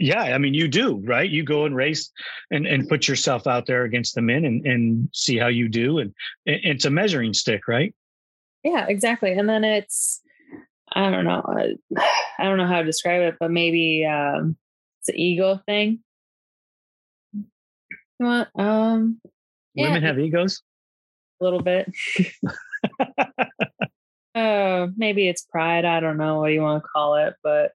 [0.00, 1.28] Yeah, I mean, you do, right?
[1.30, 2.10] You go and race
[2.50, 5.98] and, and put yourself out there against the men and, and see how you do.
[5.98, 6.12] And
[6.46, 7.94] it- it's a measuring stick, right?
[8.64, 9.32] Yeah, exactly.
[9.32, 10.20] And then it's
[10.92, 11.42] I don't know.
[11.46, 11.74] I,
[12.38, 14.56] I don't know how to describe it, but maybe um
[15.00, 16.00] it's an ego thing.
[17.32, 17.46] You
[18.26, 19.20] want um
[19.74, 19.88] Yeah.
[19.88, 20.62] Women have egos.
[21.40, 21.92] a little bit.
[24.34, 25.84] uh maybe it's pride.
[25.84, 27.72] I don't know what you want to call it, but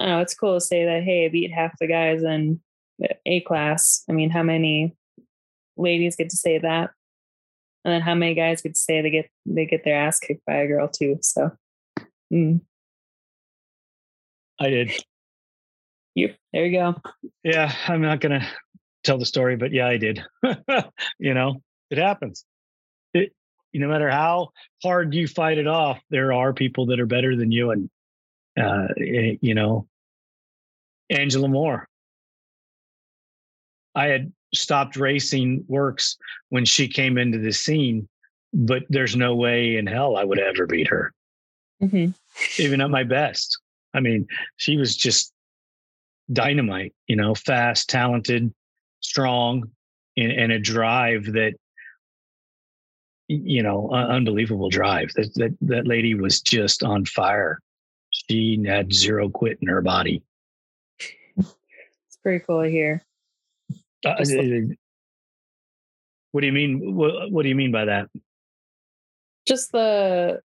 [0.00, 2.60] I know it's cool to say that hey, I beat half the guys in
[3.26, 4.04] A class.
[4.08, 4.96] I mean, how many
[5.76, 6.90] ladies get to say that?
[7.84, 10.54] And then how many guys to say they get they get their ass kicked by
[10.54, 11.18] a girl too?
[11.20, 11.50] So
[12.32, 12.60] mm,
[14.60, 14.92] I did.
[16.14, 16.94] you there you go.
[17.42, 18.46] Yeah, I'm not going to
[19.02, 20.24] tell the story, but yeah, I did.
[21.18, 22.44] you know, it happens.
[23.14, 23.32] It,
[23.74, 24.50] no matter how
[24.82, 27.70] hard you fight it off, there are people that are better than you.
[27.70, 27.90] And,
[28.60, 29.88] uh, eh, you know,
[31.10, 31.88] Angela Moore.
[33.94, 36.16] I had stopped racing works
[36.50, 38.08] when she came into the scene,
[38.52, 41.12] but there's no way in hell I would ever beat her,
[41.80, 42.08] hmm
[42.58, 43.58] even at my best.
[43.94, 45.32] I mean, she was just
[46.32, 48.52] dynamite, you know, fast, talented,
[49.00, 49.64] strong,
[50.16, 51.52] and, and a drive that,
[53.28, 55.10] you know, un- unbelievable drive.
[55.14, 57.58] That, that that lady was just on fire.
[58.10, 60.22] She had zero quit in her body.
[61.36, 63.02] It's pretty cool to hear.
[64.04, 64.34] Uh, Just
[66.32, 66.94] what do you mean?
[66.94, 68.08] What, what do you mean by that?
[69.46, 70.40] Just the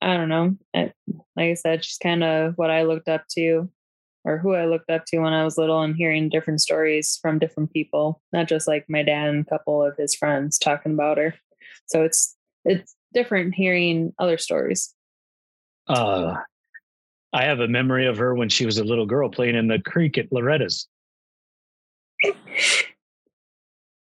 [0.00, 0.56] I don't know.
[0.74, 0.94] Like
[1.38, 3.70] I said, she's kind of what I looked up to
[4.24, 7.38] or who I looked up to when I was little and hearing different stories from
[7.38, 11.18] different people, not just like my dad and a couple of his friends talking about
[11.18, 11.34] her.
[11.86, 14.94] So it's it's different hearing other stories.
[15.88, 16.36] Uh,
[17.32, 19.80] I have a memory of her when she was a little girl playing in the
[19.80, 20.88] creek at Loretta's.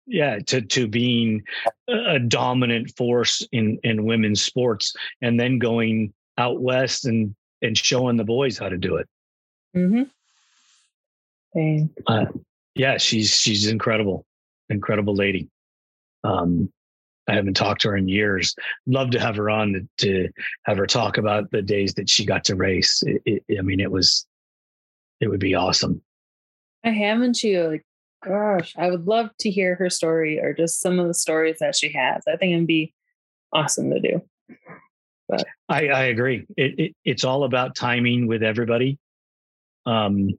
[0.06, 1.44] Yeah, to to being
[1.88, 8.18] a dominant force in in women's sports, and then going out west and and showing
[8.18, 9.08] the boys how to do it.
[9.76, 10.04] Mm-hmm.
[11.54, 11.90] Dang.
[12.08, 12.26] Uh,
[12.76, 14.26] yeah, she's she's incredible,
[14.70, 15.48] incredible lady.
[16.24, 16.72] Um,
[17.28, 18.56] I haven't talked to her in years.
[18.88, 20.30] Love to have her on to, to
[20.64, 23.04] have her talk about the days that she got to race.
[23.06, 24.26] It, it, I mean, it was,
[25.22, 26.02] it would be awesome.
[26.84, 27.86] I haven't you like
[28.26, 31.76] gosh, I would love to hear her story or just some of the stories that
[31.76, 32.24] she has.
[32.28, 32.94] I think it'd be
[33.54, 34.22] awesome to do.
[35.70, 36.46] I, I agree.
[36.58, 38.98] It, it it's all about timing with everybody.
[39.86, 40.30] Um,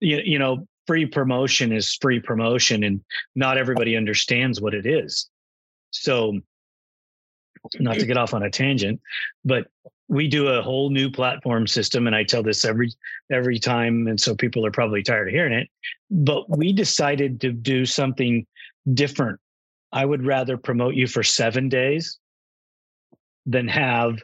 [0.00, 3.00] you, you know, free promotion is free promotion, and
[3.34, 5.28] not everybody understands what it is.
[5.90, 6.40] So,
[7.78, 9.00] not to get off on a tangent,
[9.44, 9.66] but
[10.08, 12.92] we do a whole new platform system, and I tell this every
[13.30, 15.68] every time, and so people are probably tired of hearing it.
[16.10, 18.46] But we decided to do something
[18.92, 19.40] different.
[19.92, 22.18] I would rather promote you for seven days
[23.46, 24.22] than have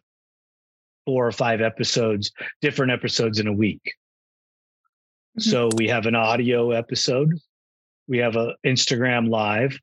[1.06, 3.94] four or five episodes, different episodes in a week.
[5.38, 5.42] Mhm.
[5.42, 7.32] So we have an audio episode,
[8.06, 9.78] we have a Instagram live,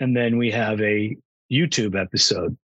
[0.00, 1.16] and then we have a
[1.50, 2.56] YouTube episode.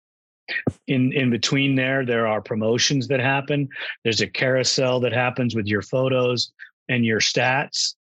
[0.86, 3.68] In in between there, there are promotions that happen.
[4.04, 6.52] There's a carousel that happens with your photos
[6.88, 7.94] and your stats,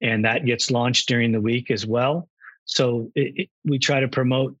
[0.00, 2.28] and that gets launched during the week as well.
[2.64, 4.56] So it, it, we try to promote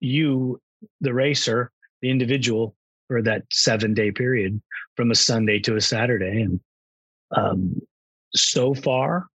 [0.00, 0.60] you,
[1.00, 1.70] the racer,
[2.02, 2.74] the individual,
[3.08, 4.60] for that seven day period
[4.96, 6.42] from a Sunday to a Saturday.
[6.42, 6.60] And
[7.34, 7.80] um,
[8.34, 9.26] so far,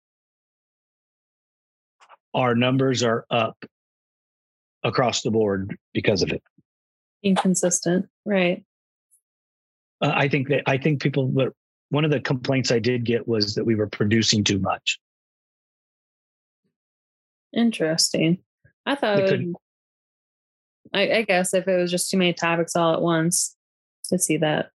[2.35, 3.57] our numbers are up
[4.85, 6.43] across the board because of it.
[7.23, 8.07] Inconsistent.
[8.25, 8.65] Right.
[10.01, 11.55] Uh, I think that I think people were
[11.91, 14.99] one of the complaints I did get was that we were producing too much.
[17.55, 18.39] Interesting.
[18.87, 19.55] I thought it would,
[20.95, 23.57] I, I guess if it was just too many topics all at once,
[24.05, 24.71] to see that.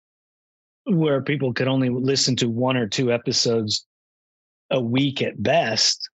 [0.85, 3.85] Where people could only listen to one or two episodes
[4.69, 6.09] a week at best.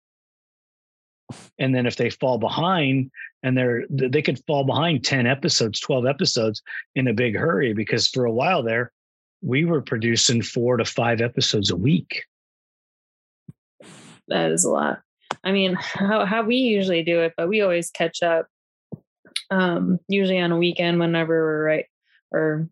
[1.57, 3.09] And then if they fall behind
[3.43, 6.61] and they're they could fall behind 10 episodes, 12 episodes
[6.95, 8.91] in a big hurry because for a while there
[9.41, 12.23] we were producing 4 to 5 episodes a week.
[14.27, 15.01] That is a lot.
[15.43, 18.47] I mean, how how we usually do it, but we always catch up
[19.51, 21.85] um usually on a weekend whenever we're right
[22.31, 22.69] or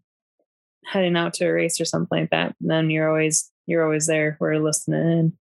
[0.85, 2.55] heading out to a race or something like that.
[2.61, 4.37] And then you're always you're always there.
[4.39, 5.37] We're listening in.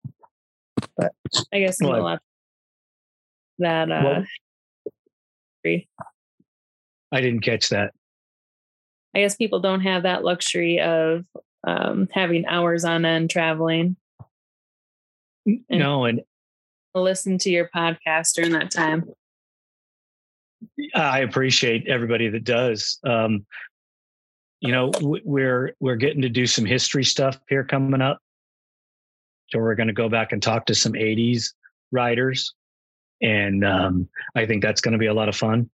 [0.97, 1.13] But
[1.53, 2.21] I guess well, a lot
[3.59, 4.25] that uh well,
[7.11, 7.93] I didn't catch that.
[9.15, 11.25] I guess people don't have that luxury of
[11.65, 13.97] um, having hours on end traveling.
[15.45, 16.21] And no, and
[16.95, 19.09] listen to your podcast during that time.
[20.93, 22.99] I appreciate everybody that does.
[23.03, 23.45] Um,
[24.59, 28.19] you know, we're we're getting to do some history stuff here coming up.
[29.49, 31.53] So we're going to go back and talk to some '80s
[31.91, 32.53] riders,
[33.21, 35.69] and um, I think that's going to be a lot of fun.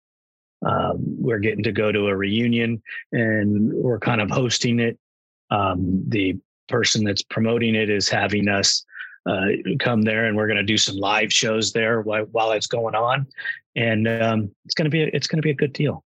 [0.65, 2.83] Um, we're getting to go to a reunion,
[3.13, 4.99] and we're kind of hosting it.
[5.51, 6.37] Um, the
[6.69, 8.85] person that's promoting it is having us
[9.27, 9.47] uh,
[9.79, 12.95] come there, and we're going to do some live shows there while, while it's going
[12.95, 13.27] on,
[13.75, 16.03] and um, it's going to be a, it's going to be a good deal.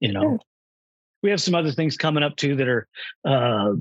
[0.00, 0.38] You know,
[1.22, 2.86] we have some other things coming up too that are
[3.24, 3.72] uh,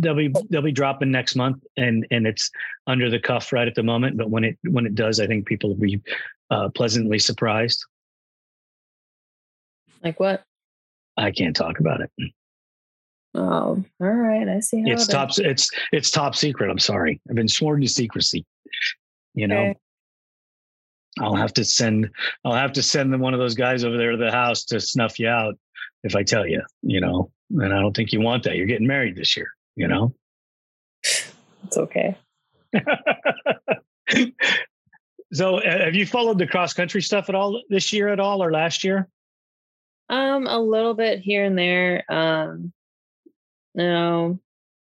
[0.00, 2.50] they'll be they'll be dropping next month, and and it's
[2.86, 4.16] under the cuff right at the moment.
[4.16, 6.00] But when it when it does, I think people will be
[6.50, 7.84] uh, pleasantly surprised.
[10.02, 10.42] Like what?
[11.16, 12.10] I can't talk about it.
[13.34, 14.48] Oh, all right.
[14.48, 14.82] I see.
[14.86, 15.30] it's top.
[15.38, 16.70] It's it's top secret.
[16.70, 17.20] I'm sorry.
[17.28, 18.44] I've been sworn to secrecy.
[19.34, 19.58] You know.
[19.58, 19.78] Okay.
[21.20, 22.10] I'll have to send.
[22.44, 24.80] I'll have to send them one of those guys over there to the house to
[24.80, 25.58] snuff you out
[26.04, 26.62] if I tell you.
[26.82, 28.56] You know, and I don't think you want that.
[28.56, 29.52] You're getting married this year.
[29.76, 30.14] You know.
[31.64, 32.16] It's okay.
[35.32, 38.42] so, uh, have you followed the cross country stuff at all this year at all
[38.42, 39.08] or last year?
[40.08, 42.04] Um, a little bit here and there.
[42.12, 42.72] Um,
[43.74, 44.38] you know,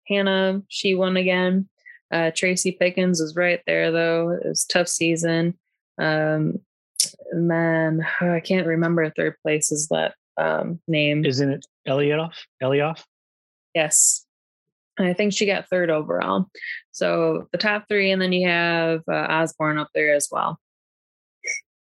[0.08, 1.68] Hannah, she won again.
[2.12, 4.30] Uh, Tracy Pickens was right there though.
[4.30, 5.56] It was tough season.
[5.98, 6.60] Um,
[7.30, 11.24] and then oh, I can't remember third place is that um, name.
[11.24, 12.32] Isn't it Elliott?
[12.60, 13.04] Elliott?
[13.74, 14.26] Yes.
[15.06, 16.46] I think she got third overall.
[16.92, 20.58] So the top three, and then you have uh, Osborne up there as well.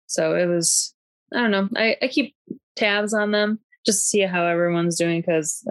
[0.08, 0.94] So it was,
[1.34, 1.70] I don't know.
[1.76, 2.36] I, I keep
[2.76, 5.64] tabs on them just to see how everyone's doing because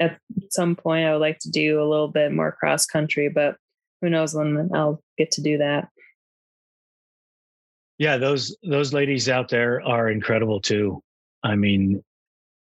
[0.00, 0.18] at
[0.50, 3.56] some point I would like to do a little bit more cross country, but
[4.00, 5.88] who knows when I'll get to do that.
[7.98, 11.02] Yeah, those those ladies out there are incredible too.
[11.44, 12.02] I mean,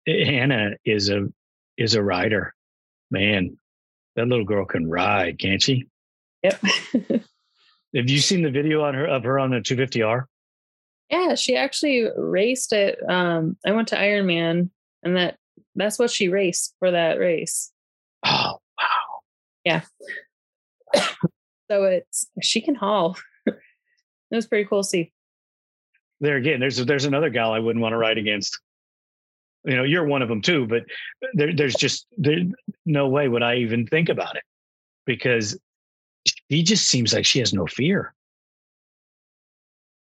[0.06, 1.28] Hannah is a
[1.76, 2.54] is a rider.
[3.10, 3.58] Man,
[4.16, 5.88] that little girl can ride, can't she?
[6.44, 6.62] Yep.
[7.96, 10.26] Have you seen the video on her of her on the 250R?
[11.10, 12.98] Yeah, she actually raced it.
[13.08, 14.70] Um, I went to Ironman
[15.04, 15.38] and that
[15.76, 17.72] that's what she raced for that race.
[18.26, 19.20] Oh wow.
[19.64, 19.82] Yeah.
[21.70, 23.18] so it's she can haul.
[23.46, 23.56] it
[24.32, 25.12] was pretty cool to see.
[26.20, 28.60] There again, there's there's another gal I wouldn't want to ride against.
[29.66, 30.84] You know, you're one of them too, but
[31.36, 32.40] there, there's just there,
[32.86, 34.44] no way would I even think about it
[35.06, 35.58] because
[36.50, 38.14] he just seems like she has no fear.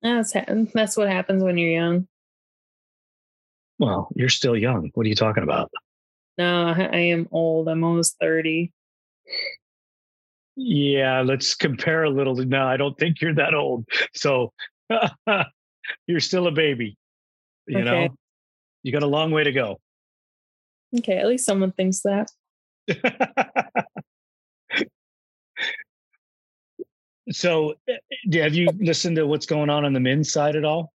[0.01, 0.33] That's
[0.73, 2.07] that's what happens when you're young.
[3.79, 4.91] Well, you're still young.
[4.93, 5.71] What are you talking about?
[6.37, 7.67] No, I am old.
[7.67, 8.71] I'm almost 30.
[10.55, 12.35] Yeah, let's compare a little.
[12.35, 13.85] No, I don't think you're that old.
[14.13, 14.53] So
[16.07, 16.97] you're still a baby.
[17.67, 17.85] You okay.
[17.85, 18.15] know,
[18.83, 19.79] you got a long way to go.
[20.97, 22.31] Okay, at least someone thinks that.
[27.31, 27.97] so, eh,
[28.33, 30.91] have you listened to what's going on on the men's side at all?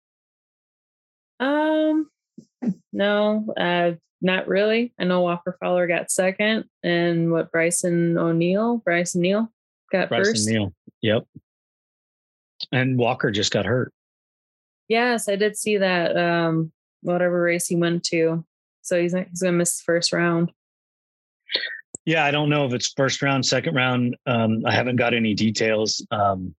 [1.40, 2.08] Um,
[2.92, 4.92] no, uh, not really.
[4.98, 9.52] I know Walker Fowler got second, and what Brycen O'Neill, Brycen Neal
[9.92, 10.48] got Brycen first.
[10.48, 11.24] Neal, yep.
[12.72, 13.92] And Walker just got hurt.
[14.88, 16.16] Yes, I did see that.
[16.16, 18.44] Um, whatever race he went to,
[18.82, 20.52] so he's he's gonna miss the first round.
[22.06, 24.16] Yeah, I don't know if it's first round, second round.
[24.26, 26.06] Um, I haven't got any details.
[26.10, 26.54] Um,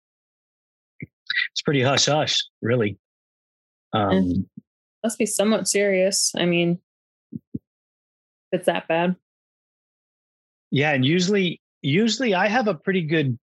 [1.00, 2.98] it's pretty hush hush, really.
[3.94, 4.48] Um,
[5.04, 6.34] must be somewhat serious.
[6.36, 6.80] I mean,
[8.52, 9.16] it's that bad.
[10.72, 13.38] Yeah, and usually, usually I have a pretty good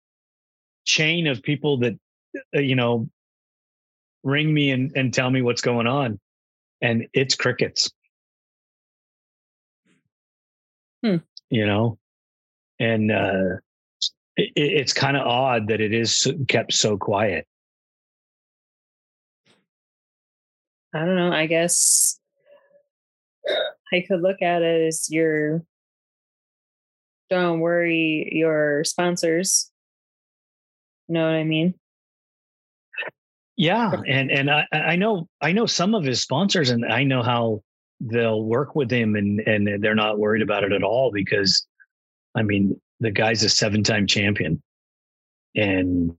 [0.85, 1.99] chain of people that
[2.55, 3.09] uh, you know
[4.23, 6.19] ring me and, and tell me what's going on,
[6.81, 7.91] and it's crickets.
[11.03, 11.17] Hmm.
[11.51, 11.99] You know,
[12.79, 13.57] and uh,
[14.35, 17.45] it, it's kind of odd that it is kept so quiet.
[20.93, 21.31] I don't know.
[21.31, 22.19] I guess
[23.93, 25.63] I could look at it as your
[27.29, 29.71] don't worry your sponsors.
[31.07, 31.75] You know what I mean?
[33.57, 37.21] Yeah, and and I, I know I know some of his sponsors, and I know
[37.21, 37.61] how
[38.01, 41.65] they'll work with him, and and they're not worried about it at all because,
[42.35, 44.61] I mean, the guy's a seven-time champion,
[45.55, 46.15] and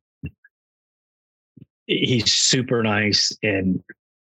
[1.87, 3.83] he's super nice, and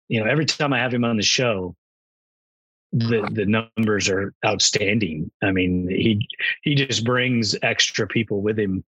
[0.07, 1.75] you know every time I have him on the show,
[2.91, 5.31] the the numbers are outstanding.
[5.41, 6.27] I mean, he
[6.63, 8.83] he just brings extra people with him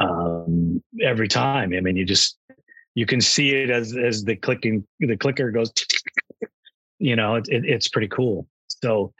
[0.00, 1.72] um, every time.
[1.72, 2.36] I mean, you just
[2.94, 5.72] you can see it as as the clicking the clicker goes.
[6.98, 8.46] You know, it, it, it's pretty cool.
[8.68, 9.12] So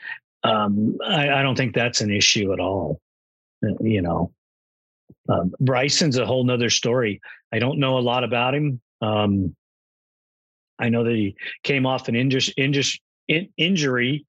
[0.45, 3.01] um, I, I don't think that's an issue at all.
[3.65, 4.33] Uh, you know,
[5.29, 7.21] um, Brycen's a whole nother story.
[7.53, 8.81] I don't know a lot about him.
[9.01, 9.55] Um,
[10.79, 12.55] I know that he came off an injury,
[13.27, 14.27] in, injury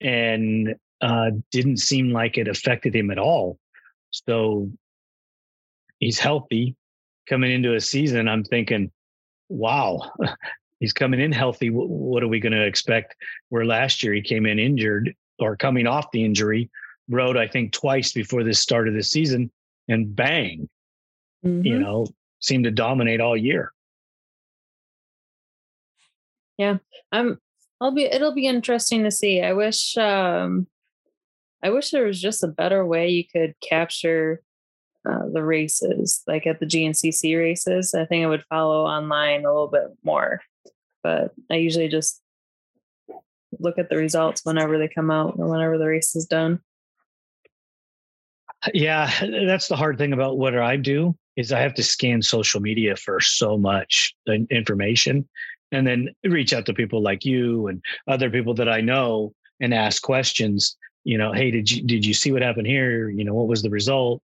[0.00, 3.58] and uh, didn't seem like it affected him at all.
[4.10, 4.70] So
[5.98, 6.74] he's healthy
[7.28, 8.28] coming into a season.
[8.28, 8.90] I'm thinking,
[9.48, 10.10] wow,
[10.80, 11.68] he's coming in healthy.
[11.70, 13.14] What are we going to expect?
[13.50, 16.70] Where last year he came in injured or coming off the injury,
[17.08, 19.50] rode, I think, twice before this start of the season,
[19.88, 20.68] and bang,
[21.44, 21.64] mm-hmm.
[21.64, 22.06] you know,
[22.40, 23.72] seemed to dominate all year.
[26.58, 26.78] Yeah.
[27.12, 27.38] I'm
[27.80, 29.40] I'll be it'll be interesting to see.
[29.40, 30.66] I wish um
[31.62, 34.42] I wish there was just a better way you could capture
[35.08, 37.94] uh, the races, like at the GNCC races.
[37.94, 40.42] I think I would follow online a little bit more,
[41.02, 42.20] but I usually just
[43.58, 46.60] look at the results whenever they come out or whenever the race is done.
[48.74, 49.10] Yeah,
[49.46, 52.96] that's the hard thing about what I do is I have to scan social media
[52.96, 54.14] for so much
[54.50, 55.28] information
[55.72, 59.72] and then reach out to people like you and other people that I know and
[59.72, 60.76] ask questions.
[61.04, 63.08] You know, hey, did you did you see what happened here?
[63.08, 64.22] You know, what was the result?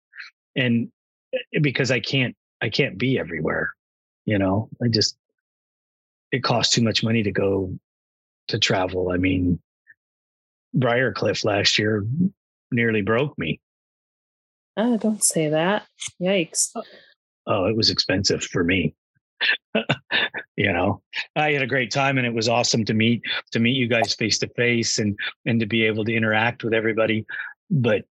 [0.56, 0.90] And
[1.32, 3.72] eh, because I can't I can't be everywhere.
[4.24, 5.16] You know, I just
[6.36, 7.76] it costs too much money to go
[8.48, 9.10] to travel.
[9.10, 9.58] I mean,
[10.76, 12.04] Briarcliff last year
[12.70, 13.60] nearly broke me.
[14.76, 15.86] Oh, don't say that.
[16.20, 16.70] Yikes.
[16.76, 16.82] Oh.
[17.46, 18.94] oh, it was expensive for me.
[20.56, 21.02] you know
[21.36, 23.20] i had a great time and it was awesome to meet
[23.52, 25.14] to meet you guys face to face and
[25.44, 27.26] and to be able to interact with everybody
[27.70, 28.02] but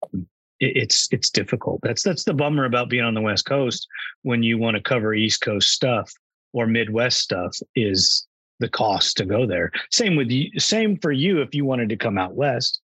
[0.60, 3.88] it, it's it's difficult that's that's the bummer about being on the west coast
[4.22, 6.12] when you want to cover east coast stuff
[6.52, 8.26] or midwest stuff is
[8.60, 9.70] the cost to go there.
[9.90, 12.80] Same with you same for you if you wanted to come out west.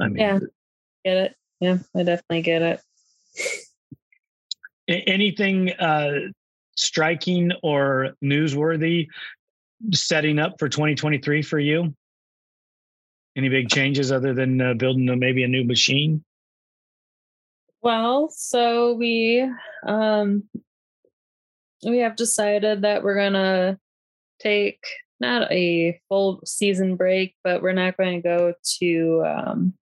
[0.00, 0.38] I mean yeah.
[1.04, 1.36] Get it.
[1.60, 2.80] Yeah i definitely get it.
[4.88, 6.12] Anything uh
[6.76, 9.08] striking or newsworthy
[9.92, 11.94] setting up for 2023 for you?
[13.36, 16.24] Any big changes other than uh, building a, maybe a new machine?
[17.80, 19.48] Well, so we
[19.86, 20.42] um
[21.84, 23.78] we have decided that we're gonna
[24.40, 24.80] take
[25.20, 29.74] not a full season break, but we're not going to go to um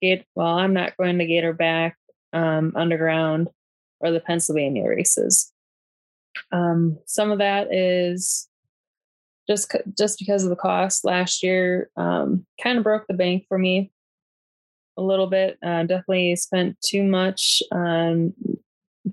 [0.00, 1.92] Gate well, I'm not going to get Gatorback
[2.32, 3.48] um underground
[4.00, 5.52] or the Pennsylvania races.
[6.52, 8.48] Um, some of that is
[9.48, 11.90] just just because of the cost last year.
[11.96, 13.90] Um, kind of broke the bank for me
[14.96, 15.58] a little bit.
[15.62, 18.34] Uh, definitely spent too much on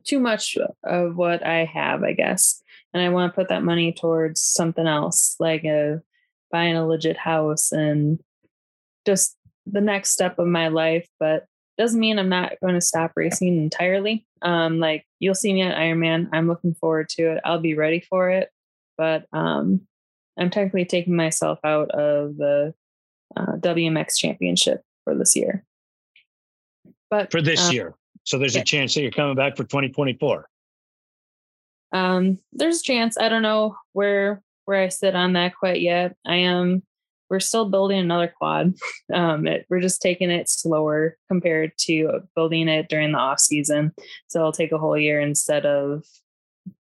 [0.04, 2.62] too much of what I have, I guess,
[2.94, 6.02] and I want to put that money towards something else, like a
[6.52, 8.20] buying a legit house and
[9.06, 9.36] just
[9.66, 11.08] the next step of my life.
[11.20, 11.46] But
[11.78, 14.26] doesn't mean I'm not going to stop racing entirely.
[14.42, 16.30] Um, like you'll see me at Ironman.
[16.32, 17.42] I'm looking forward to it.
[17.44, 18.50] I'll be ready for it.
[18.98, 19.82] But um,
[20.38, 22.74] I'm technically taking myself out of the
[23.36, 25.66] uh, WMX championship for this year.
[27.10, 27.96] But for this um, year.
[28.24, 30.48] So there's a chance that you're coming back for 2024.
[31.92, 33.18] Um, there's a chance.
[33.18, 36.16] I don't know where where I sit on that quite yet.
[36.26, 36.84] I am
[37.30, 38.76] we're still building another quad.
[39.14, 43.92] Um, it, we're just taking it slower compared to building it during the off season.
[44.28, 46.04] So it'll take a whole year instead of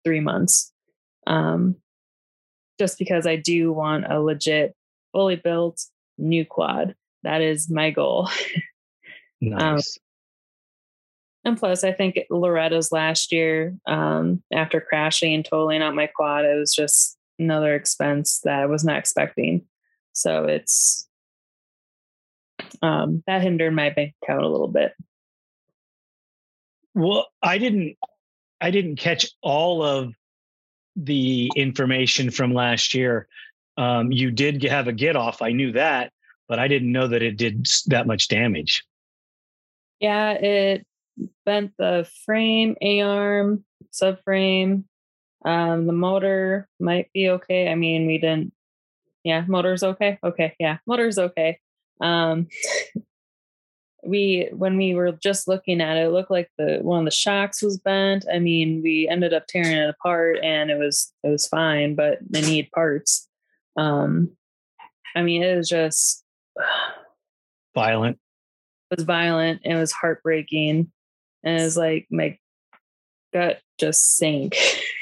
[0.03, 0.73] three months.
[1.25, 1.75] Um,
[2.79, 4.75] just because I do want a legit,
[5.13, 5.81] fully built
[6.17, 6.95] new quad.
[7.23, 8.29] That is my goal.
[9.39, 9.99] Um, nice.
[11.47, 16.43] And plus, I think Loretta's last year, um, after crashing and totaling out my quad,
[16.43, 19.65] it was just another expense that I was not expecting.
[20.11, 21.07] So it's
[22.81, 24.91] um, that hindered my bank account a little bit.
[26.93, 27.95] Well, I didn't
[28.59, 30.13] I didn't catch all of
[30.97, 33.29] the information from last year.
[33.77, 35.41] Um, you did have a get off.
[35.41, 36.11] I knew that,
[36.49, 38.83] but I didn't know that it did that much damage.
[40.01, 40.86] Yeah, it
[41.45, 44.83] bent the frame, A arm, subframe.
[45.45, 47.69] Um, the motor might be okay.
[47.69, 48.53] I mean, we didn't.
[49.23, 50.19] Yeah, motor's okay.
[50.23, 51.59] Okay, yeah, motor's okay.
[52.01, 52.47] Um,
[54.07, 57.11] we when we were just looking at it, it looked like the one of the
[57.11, 58.25] shocks was bent.
[58.31, 62.19] I mean, we ended up tearing it apart, and it was it was fine, but
[62.27, 63.27] they need parts.
[63.77, 64.31] Um,
[65.15, 66.23] I mean, it was just
[67.75, 68.19] violent.
[68.91, 69.61] It was violent.
[69.65, 70.91] It was heartbreaking,
[71.43, 72.37] and it was like my
[73.33, 74.55] gut just sank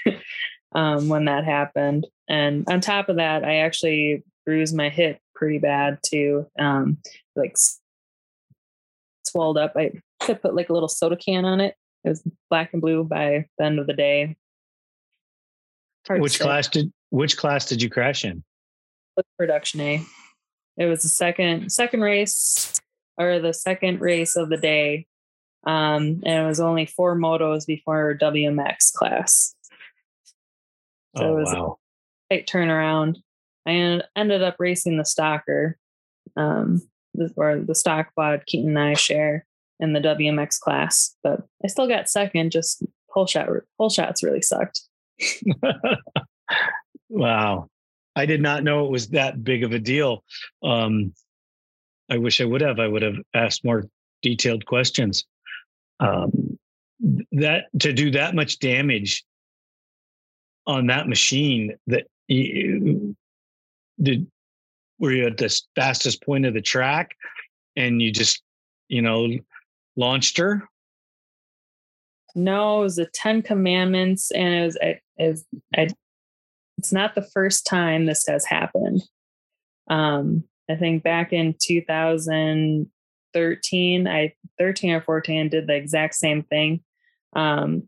[0.75, 2.07] um, when that happened.
[2.27, 6.47] And on top of that, I actually bruised my hip pretty bad too.
[6.57, 6.97] Um,
[7.35, 7.57] like
[9.25, 9.73] swelled up.
[9.75, 11.75] I could put like a little soda can on it.
[12.03, 14.35] It was black and blue by the end of the day.
[16.07, 18.43] Hard which class did which class did you crash in?
[19.37, 20.05] Production A.
[20.77, 22.73] It was the second second race
[23.17, 25.07] or the second race of the day.
[25.65, 29.55] Um, and it was only four motos before WMX class.
[31.17, 31.77] So oh, it was wow.
[32.29, 33.17] a tight turnaround.
[33.65, 35.77] I ended up racing the stalker.
[36.37, 36.81] Um,
[37.35, 39.45] or the stock quad Keaton and I share
[39.79, 42.51] in the WMX class, but I still got second.
[42.51, 43.47] Just whole shot,
[43.77, 44.81] whole shots really sucked.
[47.09, 47.67] wow,
[48.15, 50.23] I did not know it was that big of a deal.
[50.63, 51.13] Um,
[52.09, 52.79] I wish I would have.
[52.79, 53.85] I would have asked more
[54.21, 55.25] detailed questions.
[55.99, 56.57] Um,
[57.33, 59.23] that to do that much damage
[60.67, 63.15] on that machine that you,
[64.01, 64.27] did
[64.99, 67.15] were you at the fastest point of the track
[67.75, 68.41] and you just
[68.87, 69.27] you know
[69.95, 70.67] launched her?
[72.33, 75.93] No it was the 10 commandments and it was it, it
[76.77, 79.01] it's not the first time this has happened.
[79.89, 81.53] Um i think back in
[83.35, 86.81] 2013 i 13 or 14 did the exact same thing
[87.35, 87.87] um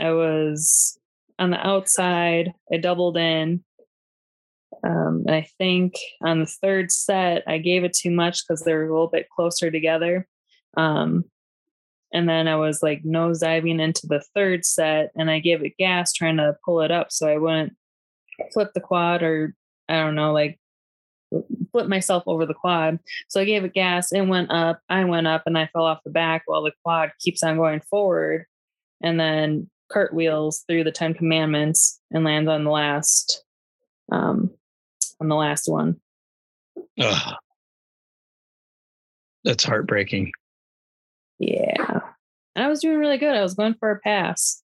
[0.00, 0.98] i was
[1.38, 3.62] on the outside i doubled in
[4.84, 8.74] um, and I think on the third set, I gave it too much because they
[8.74, 10.26] were a little bit closer together.
[10.76, 11.24] Um,
[12.12, 15.76] and then I was like nose diving into the third set and I gave it
[15.78, 17.74] gas trying to pull it up so I wouldn't
[18.52, 19.54] flip the quad or
[19.88, 20.58] I don't know, like
[21.72, 22.98] flip myself over the quad.
[23.28, 24.80] So I gave it gas and went up.
[24.88, 27.80] I went up and I fell off the back while the quad keeps on going
[27.80, 28.46] forward
[29.02, 33.44] and then cartwheels through the 10 commandments and lands on the last
[34.10, 34.50] um,
[35.20, 36.00] on the last one.
[37.00, 37.34] Ugh.
[39.44, 40.32] That's heartbreaking.
[41.38, 42.00] Yeah.
[42.54, 43.34] And I was doing really good.
[43.34, 44.62] I was going for a pass.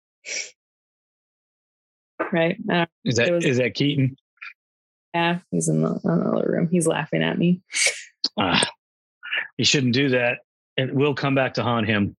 [2.33, 2.57] Right.
[3.05, 4.17] Is that was, is that Keaton?
[5.19, 6.69] Yeah, he's in the other room.
[6.71, 7.61] He's laughing at me.
[8.39, 8.65] Ah,
[9.57, 10.39] he shouldn't do that.
[10.77, 12.15] It will come back to haunt him.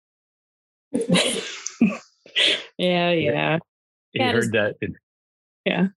[0.92, 1.08] yeah,
[2.78, 3.60] yeah.
[4.12, 4.76] He yeah, heard that.
[5.64, 5.88] Yeah.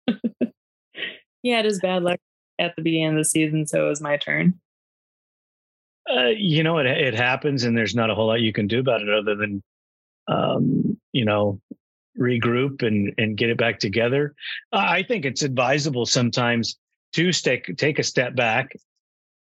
[1.42, 2.20] he had his bad luck
[2.60, 4.60] at the beginning of the season, so it was my turn.
[6.08, 8.78] Uh, you know, it it happens, and there's not a whole lot you can do
[8.78, 9.60] about it other than,
[10.28, 11.60] um, you know,
[12.16, 14.36] regroup and and get it back together.
[14.72, 16.76] I think it's advisable sometimes
[17.14, 18.76] to take take a step back,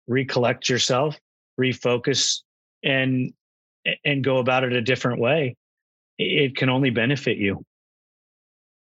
[0.07, 1.19] recollect yourself,
[1.61, 2.43] refocus,
[2.83, 3.33] and
[4.05, 5.57] and go about it a different way.
[6.19, 7.65] It can only benefit you.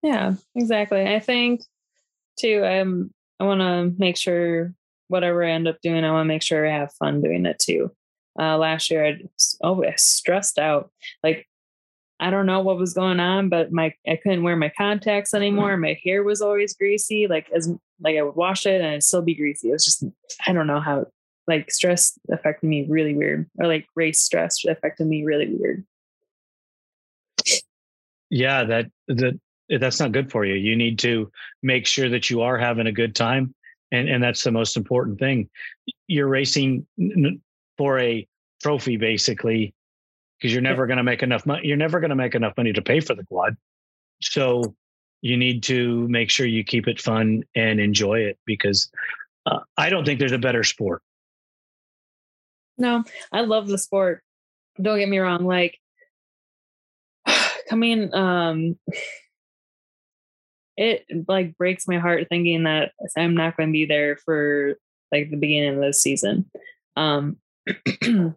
[0.01, 1.05] Yeah, exactly.
[1.05, 1.61] I think
[2.39, 2.63] too.
[2.63, 4.73] I'm I want to make sure
[5.09, 7.59] whatever I end up doing, I want to make sure I have fun doing it
[7.59, 7.91] too.
[8.39, 9.17] Uh, last year, I
[9.61, 10.91] oh, I stressed out.
[11.23, 11.47] Like
[12.19, 15.77] I don't know what was going on, but my I couldn't wear my contacts anymore.
[15.77, 17.27] My hair was always greasy.
[17.27, 19.69] Like as like I would wash it and it'd still be greasy.
[19.69, 20.03] It was just
[20.45, 21.05] I don't know how
[21.47, 25.85] like stress affected me really weird, or like race stress affected me really weird.
[28.29, 29.39] Yeah, that that
[29.71, 30.55] eh, that's not good for you.
[30.55, 31.31] You need to
[31.63, 33.53] make sure that you are having a good time.
[33.91, 35.49] And, and that's the most important thing.
[36.07, 36.85] You're racing
[37.77, 38.27] for a
[38.61, 39.73] trophy, basically,
[40.37, 41.65] because you're never going to make enough money.
[41.65, 43.55] You're never going to make enough money to pay for the quad.
[44.21, 44.75] So
[45.21, 48.89] you need to make sure you keep it fun and enjoy it because
[49.45, 51.01] uh, I don't think there's a better sport.
[52.77, 54.21] No, I love the sport.
[54.81, 55.45] Don't get me wrong.
[55.45, 55.79] Like
[57.69, 58.77] coming, um,
[60.77, 64.75] it like breaks my heart thinking that I'm not going to be there for
[65.11, 66.49] like the beginning of the season.
[66.95, 67.37] Um,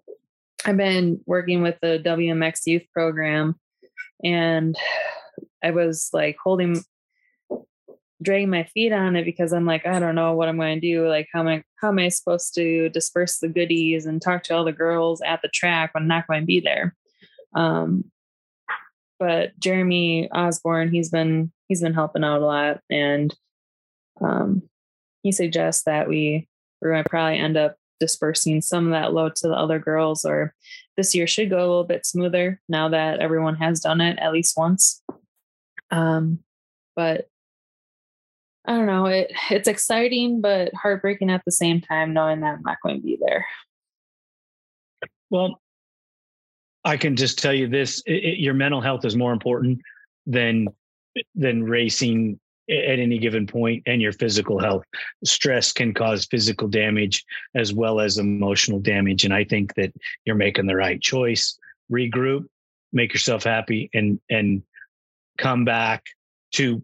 [0.64, 3.56] I've been working with the WMX youth program
[4.24, 4.76] and
[5.62, 6.82] I was like holding
[8.22, 10.80] dragging my feet on it because I'm like, I don't know what I'm going to
[10.80, 11.08] do.
[11.08, 14.56] Like, how am I, how am I supposed to disperse the goodies and talk to
[14.56, 16.94] all the girls at the track when I'm not going to be there?
[17.54, 18.04] Um,
[19.18, 22.80] but Jeremy Osborne, he's been, he's been helping out a lot.
[22.90, 23.34] And,
[24.20, 24.62] um,
[25.22, 26.48] he suggests that we,
[26.80, 30.24] we're going to probably end up dispersing some of that load to the other girls
[30.24, 30.54] or
[30.96, 34.32] this year should go a little bit smoother now that everyone has done it at
[34.32, 35.02] least once
[35.90, 36.38] um,
[36.96, 37.28] but
[38.66, 42.62] i don't know it it's exciting but heartbreaking at the same time knowing that i'm
[42.62, 43.46] not going to be there
[45.30, 45.60] well
[46.84, 49.80] i can just tell you this it, it, your mental health is more important
[50.26, 50.68] than
[51.34, 52.38] than racing
[52.70, 54.84] at any given point and your physical health.
[55.24, 57.24] Stress can cause physical damage
[57.54, 59.24] as well as emotional damage.
[59.24, 59.92] And I think that
[60.24, 61.58] you're making the right choice.
[61.90, 62.46] Regroup,
[62.92, 64.62] make yourself happy and and
[65.40, 66.04] come back
[66.52, 66.80] to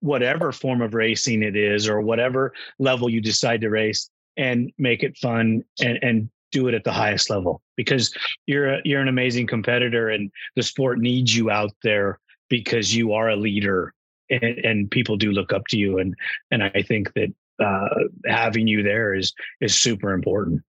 [0.00, 5.02] whatever form of racing it is or whatever level you decide to race and make
[5.02, 8.14] it fun and, and do it at the highest level because
[8.46, 13.12] you're a, you're an amazing competitor and the sport needs you out there because you
[13.12, 13.92] are a leader
[14.30, 15.98] and, and people do look up to you.
[15.98, 16.14] And
[16.50, 17.88] and i think that uh,
[18.26, 20.62] having you there is is super important.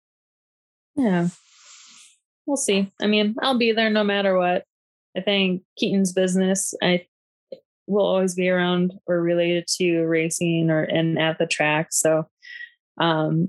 [0.97, 1.29] Yeah.
[2.47, 2.93] We'll see.
[3.03, 4.65] I mean i'll be there no matter what.
[5.17, 7.07] I think keaton's business i
[7.87, 12.27] will always be around or related to racing or and at the track so
[13.01, 13.49] um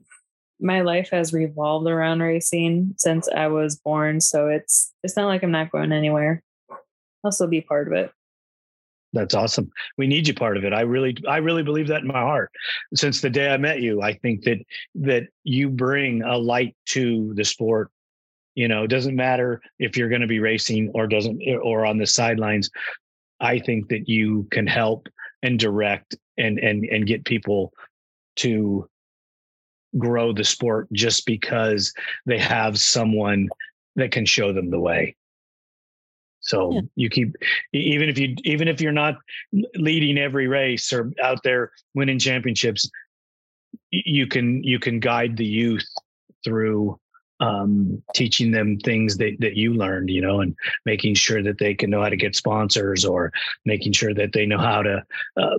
[0.60, 5.44] my life has revolved around racing since i was born so it's it's not like
[5.44, 6.42] i'm not going anywhere
[7.24, 8.12] i'll still be part of it
[9.16, 9.72] that's awesome.
[9.98, 10.74] We need you part of it.
[10.74, 12.52] I really, I really believe that in my heart.
[12.94, 14.58] Since the day I met you, I think that
[14.96, 17.90] that you bring a light to the sport.
[18.56, 21.98] You know, it doesn't matter if you're going to be racing or doesn't or on
[21.98, 22.70] the sidelines.
[23.40, 25.08] I think that you can help
[25.44, 27.74] and direct and and and get people
[28.38, 28.90] to
[29.98, 31.94] grow the sport just because
[32.26, 33.50] they have someone
[33.96, 35.16] that can show them the way.
[36.42, 36.82] So yeah.
[36.96, 37.36] you keep
[37.74, 39.16] even if you even if you're not
[39.76, 42.90] leading every race or out there winning championships,
[43.90, 45.88] you can you can guide the youth
[46.44, 47.00] through
[47.40, 50.56] um, teaching them things that, that you learned, you know, and
[50.86, 53.32] making sure that they can know how to get sponsors or
[53.66, 55.04] making sure that they know how to
[55.38, 55.58] uh,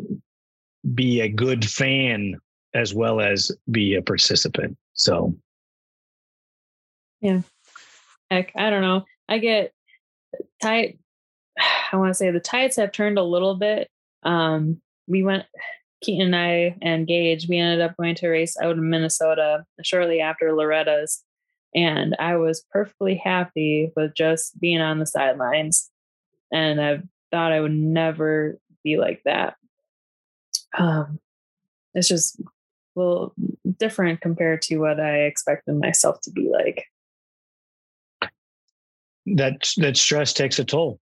[0.94, 2.36] be a good fan
[2.74, 4.76] as well as be a participant.
[4.94, 5.34] So,
[7.20, 7.40] yeah,
[8.30, 9.04] heck, I don't know.
[9.28, 9.72] I get
[10.62, 10.98] tight.
[11.92, 13.88] I want to say the tides have turned a little bit.
[14.22, 15.44] Um, we went
[16.02, 20.20] Keaton and I and Gage, we ended up going to race out in Minnesota shortly
[20.20, 21.22] after Loretta's.
[21.76, 25.90] And I was perfectly happy with just being on the sidelines.
[26.52, 29.56] And I thought I would never be like that.
[30.76, 31.20] Um,
[31.94, 32.44] it's just a
[32.96, 33.34] little
[33.78, 36.86] different compared to what I expected myself to be like
[39.26, 41.00] that that stress takes a toll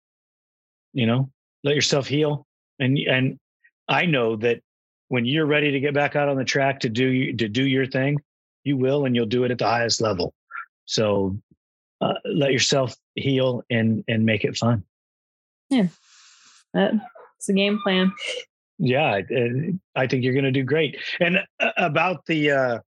[0.93, 1.29] you know
[1.63, 2.45] let yourself heal
[2.79, 3.39] and and
[3.87, 4.61] i know that
[5.09, 7.85] when you're ready to get back out on the track to do to do your
[7.85, 8.19] thing
[8.63, 10.33] you will and you'll do it at the highest level
[10.85, 11.37] so
[12.01, 14.83] uh, let yourself heal and and make it fun
[15.69, 15.87] yeah
[16.73, 18.11] that's a game plan
[18.77, 19.19] yeah
[19.95, 22.79] i think you're going to do great and uh, about the uh,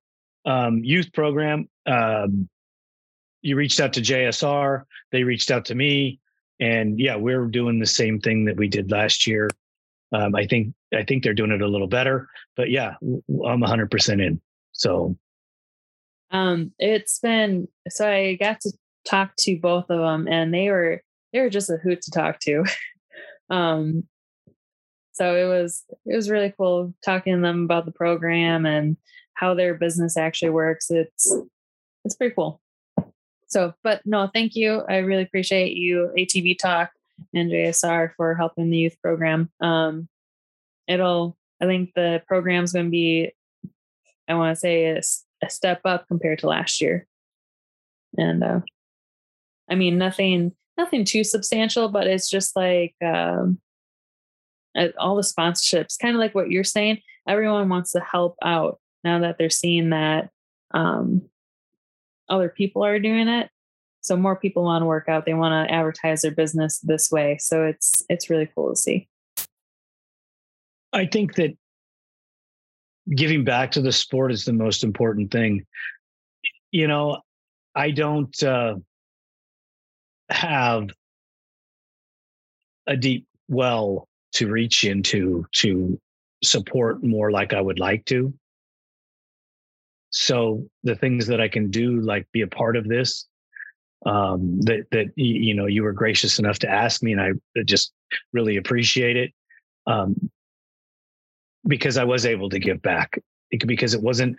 [0.44, 2.48] um, youth program um,
[3.42, 6.20] you reached out to JSR, they reached out to me,
[6.60, 9.48] and yeah, we're doing the same thing that we did last year.
[10.12, 14.26] Um, I think I think they're doing it a little better, but yeah, I'm 100%
[14.26, 14.40] in.
[14.72, 15.16] So,
[16.30, 18.72] um, it's been so I got to
[19.04, 21.02] talk to both of them, and they were
[21.32, 22.64] they were just a hoot to talk to.
[23.50, 24.04] um,
[25.12, 28.96] so it was it was really cool talking to them about the program and
[29.34, 30.90] how their business actually works.
[30.90, 31.34] It's
[32.04, 32.60] it's pretty cool.
[33.48, 34.82] So, but no, thank you.
[34.88, 36.90] I really appreciate you, ATV Talk
[37.34, 39.50] and JSR for helping the youth program.
[39.60, 40.08] Um,
[40.86, 43.32] it'll, I think the program's going to be,
[44.28, 45.00] I want to say, a,
[45.42, 47.06] a, step up compared to last year.
[48.16, 48.60] And uh,
[49.70, 53.58] I mean, nothing, nothing too substantial, but it's just like um,
[54.98, 57.00] all the sponsorships, kind of like what you're saying.
[57.26, 60.30] Everyone wants to help out now that they're seeing that
[60.72, 61.22] um,
[62.28, 63.50] other people are doing it
[64.00, 67.36] so more people want to work out they want to advertise their business this way
[67.38, 69.08] so it's it's really cool to see
[70.92, 71.56] i think that
[73.14, 75.64] giving back to the sport is the most important thing
[76.70, 77.20] you know
[77.74, 78.74] I don't uh,
[80.30, 80.88] have
[82.86, 86.00] a deep well to reach into to
[86.42, 88.34] support more like I would like to.
[90.10, 93.26] So the things that I can do, like be a part of this,
[94.06, 97.32] um, that that you know you were gracious enough to ask me, and I
[97.64, 97.92] just
[98.32, 99.32] really appreciate it
[99.86, 100.30] um,
[101.66, 103.18] because I was able to give back
[103.50, 104.36] because it wasn't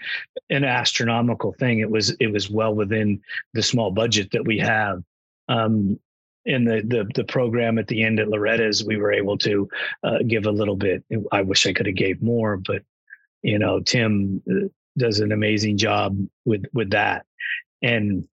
[0.50, 1.80] an astronomical thing.
[1.80, 3.22] It was it was well within
[3.54, 5.04] the small budget that we have.
[5.48, 6.00] Um,
[6.46, 9.70] in the, the the program at the end at Loretta's, we were able to
[10.04, 11.04] uh, give a little bit.
[11.32, 12.84] I wish I could have gave more, but
[13.42, 14.68] you know, Tim uh,
[14.98, 17.26] does an amazing job with with that.
[17.82, 18.28] And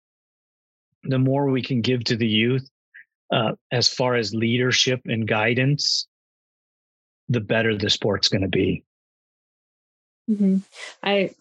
[1.03, 2.69] the more we can give to the youth,
[3.31, 6.07] uh, as far as leadership and guidance,
[7.33, 8.83] the better the sport's going to be.
[10.29, 10.57] Mm-hmm.
[11.03, 11.31] I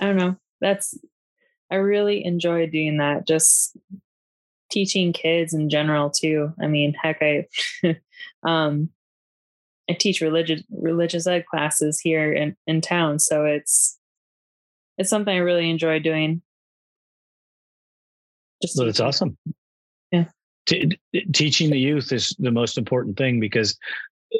[0.00, 0.36] I don't know.
[0.60, 0.96] That's
[1.70, 3.26] I really enjoy doing that.
[3.26, 3.76] Just
[4.70, 6.52] teaching kids in general too.
[6.60, 7.46] I mean, heck, I
[8.42, 8.90] um,
[9.88, 13.98] I teach religious religious ed classes here in in town, so it's
[14.98, 16.42] it's something I really enjoy doing.
[18.62, 19.36] Just that's awesome.
[20.10, 20.26] Yeah,
[20.66, 20.98] T-
[21.32, 23.76] teaching the youth is the most important thing because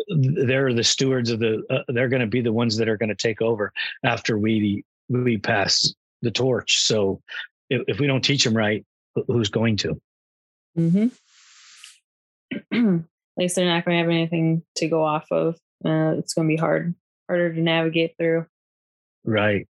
[0.08, 1.62] they're the stewards of the.
[1.70, 3.72] Uh, they're going to be the ones that are going to take over
[4.04, 6.82] after we we pass the torch.
[6.82, 7.20] So
[7.70, 8.84] if, if we don't teach them right,
[9.26, 10.00] who's going to?
[10.78, 11.08] Mm-hmm.
[12.98, 15.56] At least they're not going to have anything to go off of.
[15.84, 16.94] Uh, it's going to be hard,
[17.28, 18.46] harder to navigate through.
[19.24, 19.66] Right.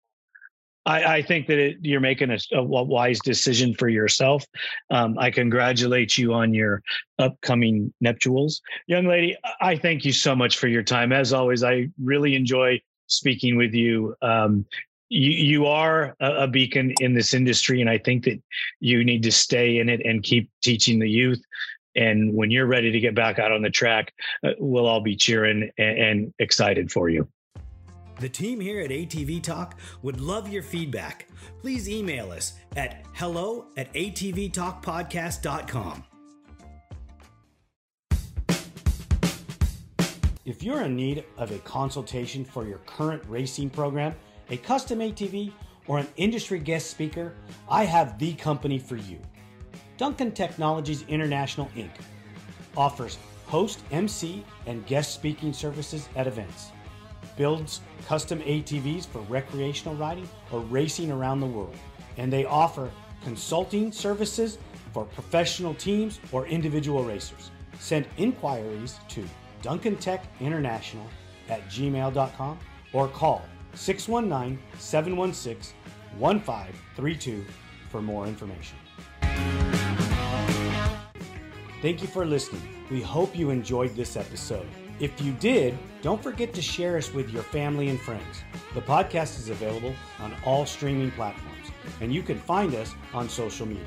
[0.85, 4.43] I, I think that it, you're making a, a, wise decision for yourself.
[4.89, 6.81] Um, I congratulate you on your
[7.19, 8.61] upcoming nuptials.
[8.87, 11.11] Young lady, I thank you so much for your time.
[11.11, 14.15] As always, I really enjoy speaking with you.
[14.21, 14.65] Um,
[15.09, 18.41] you, you are a, beacon in this industry, and I think that
[18.79, 21.41] you need to stay in it and keep teaching the youth.
[21.95, 24.11] And when you're ready to get back out on the track,
[24.43, 27.27] uh, we'll all be cheering and, and excited for you.
[28.19, 31.27] The team here at ATV Talk would love your feedback.
[31.61, 36.03] Please email us at hello at atvtalkpodcast.com.
[40.45, 44.13] If you're in need of a consultation for your current racing program,
[44.49, 45.53] a custom ATV,
[45.87, 47.33] or an industry guest speaker,
[47.69, 49.19] I have the company for you.
[49.95, 51.91] Duncan Technologies International Inc.
[52.75, 56.72] offers host, MC, and guest speaking services at events,
[57.37, 61.75] builds custom ATVs for recreational riding or racing around the world,
[62.17, 62.91] and they offer
[63.23, 64.57] consulting services
[64.91, 67.51] for professional teams or individual racers.
[67.79, 69.27] Send inquiries to
[69.61, 71.05] Duncan Tech International
[71.49, 72.59] at gmail.com
[72.93, 73.41] or call
[73.73, 75.75] 619 716
[76.17, 77.45] 1532
[77.89, 78.77] for more information.
[81.81, 82.85] Thank you for listening.
[82.89, 84.67] We hope you enjoyed this episode.
[84.99, 88.43] If you did, don't forget to share us with your family and friends.
[88.73, 93.65] The podcast is available on all streaming platforms, and you can find us on social
[93.65, 93.83] media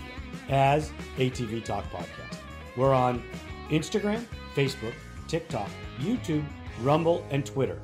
[0.49, 2.39] as ATV Talk Podcast.
[2.77, 3.23] We're on
[3.71, 4.95] Instagram, Facebook,
[5.29, 6.45] TikTok, YouTube,
[6.83, 7.81] Rumble, and Twitter